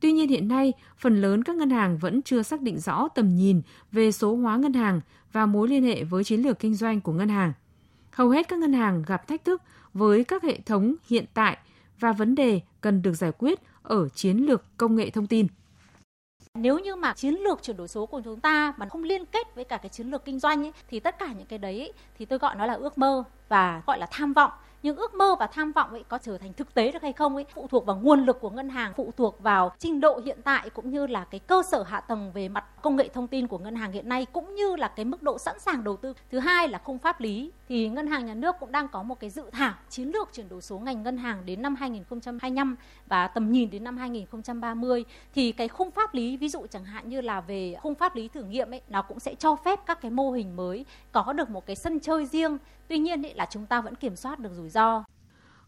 Tuy 0.03 0.12
nhiên 0.12 0.29
hiện 0.29 0.48
nay, 0.48 0.74
phần 0.98 1.22
lớn 1.22 1.43
các 1.43 1.55
ngân 1.55 1.69
hàng 1.69 1.98
vẫn 1.98 2.22
chưa 2.22 2.43
xác 2.43 2.62
định 2.62 2.79
rõ 2.79 3.07
tầm 3.15 3.36
nhìn 3.36 3.62
về 3.91 4.12
số 4.12 4.36
hóa 4.36 4.57
ngân 4.57 4.74
hàng 4.74 5.01
và 5.31 5.45
mối 5.45 5.67
liên 5.67 5.83
hệ 5.83 6.03
với 6.03 6.24
chiến 6.24 6.41
lược 6.41 6.60
kinh 6.60 6.75
doanh 6.75 7.01
của 7.01 7.12
ngân 7.12 7.29
hàng. 7.29 7.53
Hầu 8.12 8.29
hết 8.29 8.48
các 8.48 8.60
ngân 8.60 8.74
hàng 8.74 9.03
gặp 9.07 9.27
thách 9.27 9.45
thức 9.45 9.62
với 9.93 10.24
các 10.24 10.43
hệ 10.43 10.60
thống 10.65 10.95
hiện 11.07 11.25
tại 11.33 11.57
và 12.00 12.12
vấn 12.12 12.36
đề 12.36 12.62
cần 12.81 13.01
được 13.01 13.13
giải 13.13 13.31
quyết 13.38 13.60
ở 13.83 14.10
chiến 14.10 14.38
lược 14.38 14.77
công 14.77 14.95
nghệ 14.95 15.10
thông 15.10 15.27
tin. 15.27 15.48
Nếu 16.53 16.79
như 16.79 16.95
mà 16.95 17.13
chiến 17.13 17.33
lược 17.33 17.63
chuyển 17.63 17.77
đổi 17.77 17.88
số 17.88 18.05
của 18.05 18.22
chúng 18.25 18.39
ta 18.39 18.74
mà 18.77 18.86
không 18.89 19.03
liên 19.03 19.25
kết 19.25 19.55
với 19.55 19.63
cả 19.63 19.77
cái 19.77 19.89
chiến 19.89 20.07
lược 20.07 20.25
kinh 20.25 20.39
doanh 20.39 20.65
ấy, 20.65 20.72
thì 20.89 21.00
tất 21.00 21.19
cả 21.19 21.33
những 21.38 21.48
cái 21.48 21.60
đấy 21.60 21.79
ấy, 21.79 21.93
thì 22.17 22.25
tôi 22.25 22.39
gọi 22.39 22.55
nó 22.55 22.65
là 22.65 22.74
ước 22.74 22.98
mơ 22.98 23.24
và 23.50 23.81
gọi 23.88 24.00
là 24.00 24.07
tham 24.12 24.33
vọng 24.33 24.51
nhưng 24.84 24.98
ước 24.98 25.13
mơ 25.13 25.36
và 25.40 25.48
tham 25.48 25.72
vọng 25.72 25.90
ấy 25.90 26.04
có 26.10 26.18
trở 26.18 26.38
thành 26.38 26.54
thực 26.54 26.74
tế 26.74 26.92
được 26.92 27.02
hay 27.02 27.13
không 27.13 27.36
ấy, 27.36 27.46
phụ 27.54 27.68
thuộc 27.68 27.86
vào 27.86 27.96
nguồn 27.96 28.25
lực 28.25 28.40
của 28.42 28.50
ngân 28.50 28.70
hàng, 28.70 28.94
phụ 28.96 29.12
thuộc 29.18 29.40
vào 29.40 29.72
trình 29.80 30.00
độ 30.00 30.22
hiện 30.25 30.40
tại 30.44 30.70
cũng 30.70 30.90
như 30.90 31.08
là 31.08 31.25
cái 31.32 31.40
cơ 31.40 31.63
sở 31.72 31.84
hạ 31.84 32.00
tầng 32.02 32.32
về 32.34 32.50
mặt 32.50 32.66
công 32.84 32.96
nghệ 32.96 33.10
thông 33.10 33.28
tin 33.28 33.48
của 33.48 33.58
ngân 33.58 33.75
hàng 33.75 33.92
hiện 33.92 34.10
nay 34.10 34.25
cũng 34.34 34.56
như 34.56 34.75
là 34.75 34.88
cái 34.88 35.06
mức 35.06 35.24
độ 35.24 35.38
sẵn 35.38 35.60
sàng 35.60 35.84
đầu 35.84 35.98
tư. 35.98 36.13
Thứ 36.32 36.40
hai 36.40 36.68
là 36.68 36.78
khung 36.78 37.00
pháp 37.00 37.22
lý, 37.22 37.52
thì 37.70 37.90
ngân 37.90 38.08
hàng 38.08 38.25
nhà 38.25 38.34
nước 38.34 38.56
cũng 38.60 38.72
đang 38.72 38.88
có 38.88 39.04
một 39.04 39.20
cái 39.20 39.30
dự 39.30 39.44
thảo 39.52 39.74
chiến 39.90 40.08
lược 40.08 40.30
chuyển 40.34 40.50
đổi 40.50 40.62
số 40.62 40.80
ngành 40.80 41.04
ngân 41.04 41.18
hàng 41.18 41.46
đến 41.46 41.62
năm 41.62 41.75
2025 41.75 42.75
và 43.08 43.28
tầm 43.28 43.52
nhìn 43.52 43.70
đến 43.70 43.84
năm 43.84 43.98
2030 43.98 45.06
thì 45.36 45.52
cái 45.52 45.68
khung 45.68 45.92
pháp 45.92 46.13
lý, 46.13 46.38
ví 46.38 46.50
dụ 46.50 46.66
chẳng 46.70 46.86
hạn 46.86 47.10
như 47.10 47.22
là 47.22 47.42
về 47.42 47.75
khung 47.82 47.96
pháp 47.96 48.16
lý 48.16 48.28
thử 48.28 48.44
nghiệm 48.44 48.74
ấy, 48.74 48.82
nó 48.90 49.02
cũng 49.02 49.20
sẽ 49.20 49.36
cho 49.36 49.56
phép 49.56 49.80
các 49.86 50.02
cái 50.02 50.12
mô 50.12 50.32
hình 50.32 50.56
mới 50.56 50.86
có 51.12 51.34
được 51.34 51.50
một 51.50 51.66
cái 51.66 51.75
sân 51.75 52.00
chơi 52.00 52.25
riêng. 52.25 52.58
Tuy 52.88 52.98
nhiên 52.98 53.25
ấy 53.25 53.34
là 53.34 53.48
chúng 53.50 53.66
ta 53.66 53.82
vẫn 53.82 53.96
kiểm 53.96 54.16
soát 54.16 54.40
được 54.40 54.52
rủi 54.56 54.70
ro. 54.70 55.04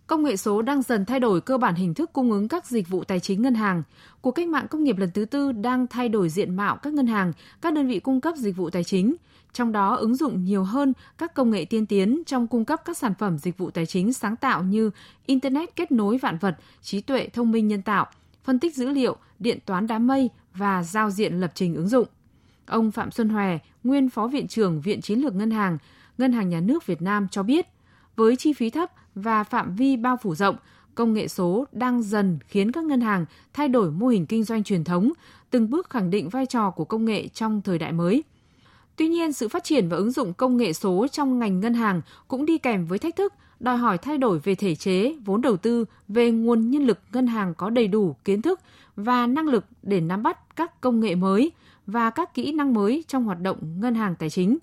Công 0.08 0.24
nghệ 0.24 0.38
số 0.38 0.62
đang 0.62 0.82
dần 0.82 1.06
thay 1.06 1.20
đổi 1.20 1.42
cơ 1.42 1.58
bản 1.58 1.76
hình 1.76 1.94
thức 1.94 2.14
cung 2.14 2.32
ứng 2.32 2.48
các 2.48 2.66
dịch 2.66 2.90
vụ 2.90 3.04
tài 3.04 3.20
chính 3.20 3.42
ngân 3.42 3.56
hàng. 3.56 3.84
Cuộc 4.22 4.32
cách 4.32 4.48
mạng 4.48 4.68
công 4.70 4.84
nghiệp 4.84 4.98
lần 4.98 5.12
thứ 5.12 5.26
tư 5.26 5.52
đang 5.52 5.88
thay 5.88 6.10
đổi 6.10 6.30
diện 6.30 6.56
mạo 6.56 6.78
các 6.78 6.94
ngân 6.94 7.08
hàng, 7.08 7.34
các 7.62 7.74
đơn 7.74 7.88
vị 7.88 8.00
cung 8.00 8.22
cấp 8.22 8.36
dịch 8.38 8.56
vụ 8.56 8.70
tài 8.70 8.84
chính, 8.84 9.16
trong 9.54 9.72
đó 9.72 9.96
ứng 9.96 10.16
dụng 10.16 10.44
nhiều 10.44 10.64
hơn 10.64 10.94
các 11.18 11.34
công 11.34 11.52
nghệ 11.52 11.66
tiên 11.66 11.86
tiến 11.86 12.24
trong 12.26 12.48
cung 12.48 12.66
cấp 12.66 12.82
các 12.86 12.98
sản 12.98 13.14
phẩm 13.20 13.38
dịch 13.38 13.58
vụ 13.58 13.72
tài 13.72 13.86
chính 13.86 14.14
sáng 14.14 14.36
tạo 14.36 14.64
như 14.64 14.92
Internet 15.26 15.76
kết 15.76 15.92
nối 15.92 16.18
vạn 16.18 16.38
vật, 16.38 16.58
trí 16.82 17.02
tuệ 17.02 17.28
thông 17.34 17.52
minh 17.52 17.68
nhân 17.68 17.82
tạo, 17.82 18.08
phân 18.44 18.60
tích 18.60 18.76
dữ 18.76 18.90
liệu, 18.90 19.16
điện 19.40 19.60
toán 19.66 19.88
đám 19.88 20.08
mây 20.08 20.30
và 20.54 20.84
giao 20.84 21.12
diện 21.12 21.40
lập 21.40 21.52
trình 21.56 21.76
ứng 21.76 21.88
dụng. 21.88 22.08
Ông 22.66 22.92
Phạm 22.92 23.12
Xuân 23.12 23.30
Hòe, 23.30 23.58
nguyên 23.84 24.10
Phó 24.10 24.28
Viện 24.28 24.48
trưởng 24.48 24.82
Viện 24.82 25.02
Chiến 25.02 25.20
lược 25.20 25.36
Ngân 25.36 25.52
hàng, 25.52 25.78
Ngân 26.18 26.34
hàng 26.34 26.50
Nhà 26.50 26.60
nước 26.60 26.86
Việt 26.86 27.02
Nam 27.02 27.28
cho 27.32 27.44
biết, 27.44 27.68
với 28.16 28.36
chi 28.36 28.54
phí 28.54 28.70
thấp 28.70 28.92
và 29.16 29.44
phạm 29.44 29.76
vi 29.76 29.98
bao 29.98 30.18
phủ 30.18 30.36
rộng, 30.36 30.56
công 30.96 31.14
nghệ 31.14 31.28
số 31.28 31.66
đang 31.72 32.04
dần 32.04 32.40
khiến 32.48 32.72
các 32.72 32.84
ngân 32.84 33.02
hàng 33.02 33.26
thay 33.54 33.68
đổi 33.68 33.92
mô 33.92 34.08
hình 34.08 34.26
kinh 34.26 34.44
doanh 34.44 34.64
truyền 34.64 34.84
thống, 34.84 35.12
từng 35.50 35.70
bước 35.70 35.90
khẳng 35.90 36.10
định 36.10 36.30
vai 36.30 36.46
trò 36.46 36.70
của 36.70 36.86
công 36.86 37.06
nghệ 37.06 37.28
trong 37.28 37.62
thời 37.62 37.78
đại 37.78 37.92
mới. 37.92 38.24
Tuy 38.96 39.08
nhiên, 39.08 39.34
sự 39.34 39.48
phát 39.48 39.64
triển 39.64 39.90
và 39.90 39.98
ứng 39.98 40.12
dụng 40.12 40.34
công 40.34 40.58
nghệ 40.58 40.74
số 40.74 41.08
trong 41.12 41.40
ngành 41.40 41.60
ngân 41.60 41.74
hàng 41.74 42.02
cũng 42.28 42.46
đi 42.46 42.58
kèm 42.58 42.86
với 42.86 43.00
thách 43.00 43.16
thức, 43.16 43.34
đòi 43.60 43.78
hỏi 43.78 43.98
thay 43.98 44.18
đổi 44.18 44.40
về 44.40 44.56
thể 44.56 44.76
chế, 44.76 45.16
vốn 45.26 45.42
đầu 45.42 45.58
tư, 45.58 45.86
về 46.08 46.32
nguồn 46.32 46.70
nhân 46.70 46.84
lực 46.84 47.00
ngân 47.14 47.28
hàng 47.28 47.54
có 47.54 47.70
đầy 47.70 47.88
đủ 47.88 48.16
kiến 48.26 48.42
thức 48.42 48.60
và 48.96 49.28
năng 49.28 49.48
lực 49.48 49.66
để 49.84 50.02
nắm 50.02 50.24
bắt 50.24 50.56
các 50.56 50.82
công 50.82 51.00
nghệ 51.00 51.16
mới 51.16 51.52
và 51.88 52.10
các 52.10 52.34
kỹ 52.34 52.52
năng 52.52 52.74
mới 52.74 53.04
trong 53.08 53.24
hoạt 53.24 53.42
động 53.42 53.80
ngân 53.80 53.96
hàng 53.96 54.16
tài 54.16 54.30
chính. 54.30 54.58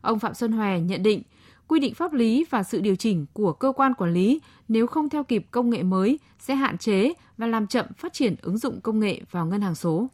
Ông 0.00 0.18
Phạm 0.18 0.34
Xuân 0.34 0.52
Hòe 0.52 0.80
nhận 0.80 1.02
định, 1.02 1.22
quy 1.70 1.80
định 1.80 1.94
pháp 1.94 2.12
lý 2.12 2.46
và 2.50 2.62
sự 2.62 2.80
điều 2.80 2.96
chỉnh 2.96 3.26
của 3.32 3.52
cơ 3.52 3.72
quan 3.76 3.94
quản 3.94 4.12
lý 4.12 4.40
nếu 4.68 4.86
không 4.86 5.08
theo 5.08 5.24
kịp 5.24 5.46
công 5.50 5.70
nghệ 5.70 5.82
mới 5.82 6.18
sẽ 6.38 6.54
hạn 6.54 6.78
chế 6.78 7.12
và 7.38 7.46
làm 7.46 7.66
chậm 7.66 7.86
phát 7.98 8.12
triển 8.12 8.34
ứng 8.42 8.58
dụng 8.58 8.80
công 8.80 9.00
nghệ 9.00 9.20
vào 9.30 9.46
ngân 9.46 9.60
hàng 9.60 9.74
số. 9.74 10.06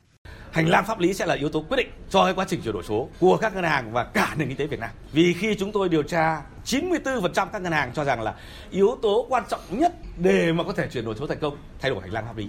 Hành 0.52 0.68
lang 0.68 0.84
pháp 0.86 0.98
lý 0.98 1.14
sẽ 1.14 1.26
là 1.26 1.34
yếu 1.34 1.48
tố 1.48 1.64
quyết 1.68 1.76
định 1.76 1.88
cho 2.10 2.24
cái 2.24 2.34
quá 2.34 2.46
trình 2.48 2.60
chuyển 2.64 2.74
đổi 2.74 2.82
số 2.82 3.08
của 3.20 3.36
các 3.36 3.54
ngân 3.54 3.64
hàng 3.64 3.92
và 3.92 4.04
cả 4.04 4.34
nền 4.38 4.48
kinh 4.48 4.56
tế 4.56 4.66
Việt 4.66 4.80
Nam. 4.80 4.90
Vì 5.12 5.32
khi 5.32 5.54
chúng 5.54 5.72
tôi 5.72 5.88
điều 5.88 6.02
tra 6.02 6.42
94% 6.64 7.46
các 7.52 7.62
ngân 7.62 7.72
hàng 7.72 7.90
cho 7.94 8.04
rằng 8.04 8.22
là 8.22 8.34
yếu 8.70 8.98
tố 9.02 9.26
quan 9.28 9.42
trọng 9.48 9.60
nhất 9.70 9.94
để 10.18 10.52
mà 10.52 10.64
có 10.64 10.72
thể 10.72 10.88
chuyển 10.92 11.04
đổi 11.04 11.14
số 11.18 11.26
thành 11.26 11.38
công 11.40 11.56
thay 11.80 11.90
đổi 11.90 12.00
hành 12.00 12.12
lang 12.12 12.24
pháp 12.26 12.36
lý. 12.36 12.48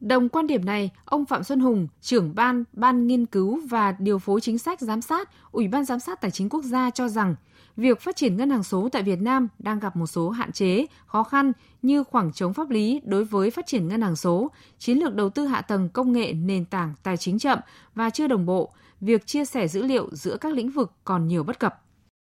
Đồng 0.00 0.28
quan 0.28 0.46
điểm 0.46 0.64
này, 0.64 0.90
ông 1.04 1.24
Phạm 1.24 1.44
Xuân 1.44 1.60
Hùng, 1.60 1.88
trưởng 2.00 2.34
ban 2.34 2.64
Ban 2.72 3.06
nghiên 3.06 3.26
cứu 3.26 3.60
và 3.70 3.94
điều 3.98 4.18
phối 4.18 4.40
chính 4.40 4.58
sách 4.58 4.80
giám 4.80 5.02
sát, 5.02 5.30
Ủy 5.50 5.68
ban 5.68 5.84
giám 5.84 6.00
sát 6.00 6.20
tài 6.20 6.30
chính 6.30 6.48
quốc 6.48 6.64
gia 6.64 6.90
cho 6.90 7.08
rằng 7.08 7.34
việc 7.76 8.00
phát 8.00 8.16
triển 8.16 8.36
ngân 8.36 8.50
hàng 8.50 8.62
số 8.62 8.88
tại 8.92 9.02
Việt 9.02 9.20
Nam 9.20 9.48
đang 9.58 9.78
gặp 9.78 9.96
một 9.96 10.06
số 10.06 10.30
hạn 10.30 10.52
chế, 10.52 10.86
khó 11.06 11.22
khăn 11.22 11.52
như 11.82 12.04
khoảng 12.04 12.32
trống 12.32 12.54
pháp 12.54 12.70
lý 12.70 13.00
đối 13.04 13.24
với 13.24 13.50
phát 13.50 13.66
triển 13.66 13.88
ngân 13.88 14.02
hàng 14.02 14.16
số, 14.16 14.50
chiến 14.78 14.98
lược 14.98 15.14
đầu 15.14 15.30
tư 15.30 15.46
hạ 15.46 15.60
tầng 15.60 15.88
công 15.88 16.12
nghệ 16.12 16.32
nền 16.32 16.64
tảng 16.64 16.94
tài 17.02 17.16
chính 17.16 17.38
chậm 17.38 17.58
và 17.94 18.10
chưa 18.10 18.28
đồng 18.28 18.46
bộ, 18.46 18.72
việc 19.00 19.26
chia 19.26 19.44
sẻ 19.44 19.68
dữ 19.68 19.82
liệu 19.82 20.08
giữa 20.12 20.36
các 20.36 20.52
lĩnh 20.52 20.70
vực 20.70 20.92
còn 21.04 21.26
nhiều 21.26 21.44
bất 21.44 21.58
cập. 21.58 21.82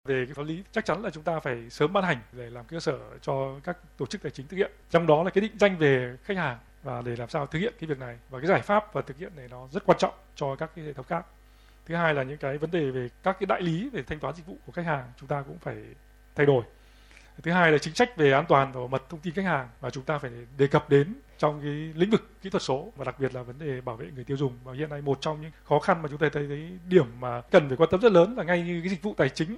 Về 0.08 0.24
cái 0.26 0.34
pháp 0.34 0.42
lý 0.42 0.62
chắc 0.72 0.84
chắn 0.84 1.02
là 1.02 1.10
chúng 1.10 1.24
ta 1.24 1.40
phải 1.40 1.70
sớm 1.70 1.92
ban 1.92 2.04
hành 2.04 2.18
để 2.32 2.50
làm 2.50 2.64
cơ 2.64 2.80
sở 2.80 2.98
cho 3.22 3.60
các 3.64 3.98
tổ 3.98 4.06
chức 4.06 4.22
tài 4.22 4.30
chính 4.30 4.46
thực 4.46 4.56
hiện. 4.56 4.72
Trong 4.90 5.06
đó 5.06 5.22
là 5.22 5.30
cái 5.30 5.42
định 5.42 5.58
danh 5.58 5.78
về 5.78 6.16
khách 6.22 6.36
hàng 6.36 6.58
và 6.82 7.02
để 7.02 7.16
làm 7.16 7.28
sao 7.28 7.46
thực 7.46 7.58
hiện 7.58 7.74
cái 7.80 7.88
việc 7.88 7.98
này 7.98 8.18
và 8.30 8.38
cái 8.38 8.48
giải 8.48 8.62
pháp 8.62 8.94
và 8.94 9.02
thực 9.02 9.18
hiện 9.18 9.32
này 9.36 9.48
nó 9.50 9.68
rất 9.72 9.86
quan 9.86 9.98
trọng 9.98 10.14
cho 10.34 10.56
các 10.56 10.70
cái 10.76 10.84
hệ 10.84 10.92
thống 10.92 11.06
khác 11.06 11.26
thứ 11.86 11.94
hai 11.94 12.14
là 12.14 12.22
những 12.22 12.38
cái 12.38 12.58
vấn 12.58 12.70
đề 12.70 12.90
về 12.90 13.08
các 13.22 13.36
cái 13.40 13.46
đại 13.46 13.62
lý 13.62 13.88
về 13.88 14.02
thanh 14.02 14.18
toán 14.18 14.34
dịch 14.34 14.46
vụ 14.46 14.58
của 14.66 14.72
khách 14.72 14.86
hàng 14.86 15.12
chúng 15.20 15.28
ta 15.28 15.42
cũng 15.42 15.58
phải 15.58 15.76
thay 16.34 16.46
đổi. 16.46 16.64
Thứ 17.42 17.50
hai 17.50 17.72
là 17.72 17.78
chính 17.78 17.94
sách 17.94 18.16
về 18.16 18.32
an 18.32 18.44
toàn 18.48 18.72
và 18.72 18.80
bảo 18.80 18.88
mật 18.88 19.08
thông 19.08 19.20
tin 19.20 19.34
khách 19.34 19.44
hàng 19.44 19.68
và 19.80 19.90
chúng 19.90 20.04
ta 20.04 20.18
phải 20.18 20.30
đề 20.58 20.66
cập 20.66 20.90
đến 20.90 21.14
trong 21.38 21.60
cái 21.60 21.70
lĩnh 21.70 22.10
vực 22.10 22.30
kỹ 22.42 22.50
thuật 22.50 22.62
số 22.62 22.92
và 22.96 23.04
đặc 23.04 23.20
biệt 23.20 23.34
là 23.34 23.42
vấn 23.42 23.58
đề 23.58 23.80
bảo 23.80 23.96
vệ 23.96 24.06
người 24.14 24.24
tiêu 24.24 24.36
dùng. 24.36 24.58
Và 24.64 24.72
hiện 24.72 24.90
nay 24.90 25.02
một 25.02 25.18
trong 25.20 25.40
những 25.40 25.50
khó 25.64 25.78
khăn 25.78 26.02
mà 26.02 26.08
chúng 26.08 26.18
ta 26.18 26.28
thấy 26.32 26.46
thấy 26.48 26.78
điểm 26.88 27.06
mà 27.20 27.40
cần 27.40 27.68
phải 27.68 27.76
quan 27.76 27.90
tâm 27.90 28.00
rất 28.00 28.12
lớn 28.12 28.34
là 28.36 28.44
ngay 28.44 28.62
như 28.62 28.80
cái 28.80 28.88
dịch 28.88 29.02
vụ 29.02 29.14
tài 29.16 29.28
chính 29.28 29.56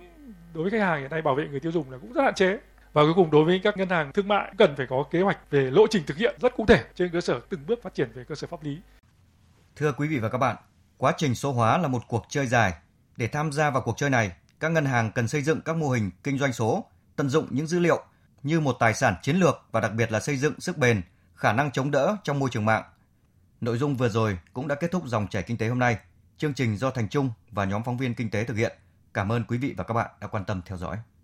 đối 0.55 0.63
với 0.63 0.71
khách 0.71 0.87
hàng 0.87 1.01
hiện 1.01 1.11
nay 1.11 1.23
bảo 1.23 1.35
vệ 1.35 1.49
người 1.49 1.61
tiêu 1.61 1.73
dùng 1.73 1.91
là 1.91 1.99
cũng 1.99 2.13
rất 2.13 2.23
hạn 2.23 2.35
chế. 2.35 2.59
Và 2.93 3.03
cuối 3.03 3.15
cùng 3.15 3.31
đối 3.31 3.45
với 3.45 3.61
các 3.65 3.77
ngân 3.77 3.89
hàng 3.89 4.13
thương 4.13 4.29
mại 4.29 4.53
cần 4.59 4.77
phải 4.77 4.87
có 4.87 5.05
kế 5.11 5.21
hoạch 5.21 5.51
về 5.51 5.71
lộ 5.71 5.87
trình 5.91 6.03
thực 6.07 6.17
hiện 6.17 6.37
rất 6.41 6.57
cụ 6.57 6.67
thể 6.67 6.85
trên 6.95 7.09
cơ 7.09 7.21
sở 7.21 7.41
từng 7.49 7.61
bước 7.67 7.83
phát 7.83 7.95
triển 7.95 8.09
về 8.15 8.25
cơ 8.25 8.35
sở 8.35 8.47
pháp 8.47 8.63
lý. 8.63 8.79
Thưa 9.77 9.93
quý 9.93 10.09
vị 10.09 10.19
và 10.19 10.29
các 10.29 10.39
bạn, 10.39 10.57
quá 10.99 11.13
trình 11.17 11.35
số 11.35 11.53
hóa 11.53 11.79
là 11.79 11.89
một 11.89 12.03
cuộc 12.09 12.27
chơi 12.29 12.47
dài. 12.47 12.75
Để 13.17 13.29
tham 13.29 13.53
gia 13.53 13.71
vào 13.71 13.83
cuộc 13.83 13.97
chơi 13.97 14.11
này, 14.11 14.33
các 14.61 14.69
ngân 14.69 14.85
hàng 14.85 15.13
cần 15.13 15.29
xây 15.29 15.43
dựng 15.43 15.61
các 15.61 15.77
mô 15.77 15.89
hình 15.89 16.11
kinh 16.23 16.39
doanh 16.39 16.53
số, 16.53 16.85
tận 17.17 17.29
dụng 17.29 17.47
những 17.51 17.67
dữ 17.67 17.79
liệu 17.79 18.03
như 18.43 18.61
một 18.61 18.77
tài 18.81 18.95
sản 18.95 19.15
chiến 19.23 19.37
lược 19.37 19.63
và 19.73 19.81
đặc 19.81 19.93
biệt 19.93 20.13
là 20.13 20.21
xây 20.21 20.37
dựng 20.37 20.61
sức 20.61 20.79
bền, 20.79 21.03
khả 21.35 21.53
năng 21.53 21.71
chống 21.71 21.91
đỡ 21.91 22.17
trong 22.25 22.39
môi 22.39 22.51
trường 22.51 22.65
mạng. 22.65 22.83
Nội 23.61 23.79
dung 23.79 23.97
vừa 23.97 24.09
rồi 24.09 24.39
cũng 24.53 24.69
đã 24.69 24.75
kết 24.75 24.91
thúc 24.91 25.03
dòng 25.07 25.29
chảy 25.29 25.43
kinh 25.43 25.57
tế 25.57 25.69
hôm 25.69 25.79
nay. 25.79 25.99
Chương 26.39 26.55
trình 26.55 26.77
do 26.77 26.91
Thành 26.91 27.09
Trung 27.09 27.31
và 27.51 27.65
nhóm 27.65 27.83
phóng 27.85 27.97
viên 27.97 28.15
kinh 28.15 28.31
tế 28.31 28.45
thực 28.45 28.57
hiện. 28.57 28.79
Cảm 29.15 29.33
ơn 29.33 29.45
quý 29.45 29.59
vị 29.59 29.75
và 29.77 29.85
các 29.85 29.95
bạn 29.95 30.11
đã 30.21 30.27
quan 30.27 30.45
tâm 30.45 30.63
theo 30.67 30.79
dõi. 30.79 30.97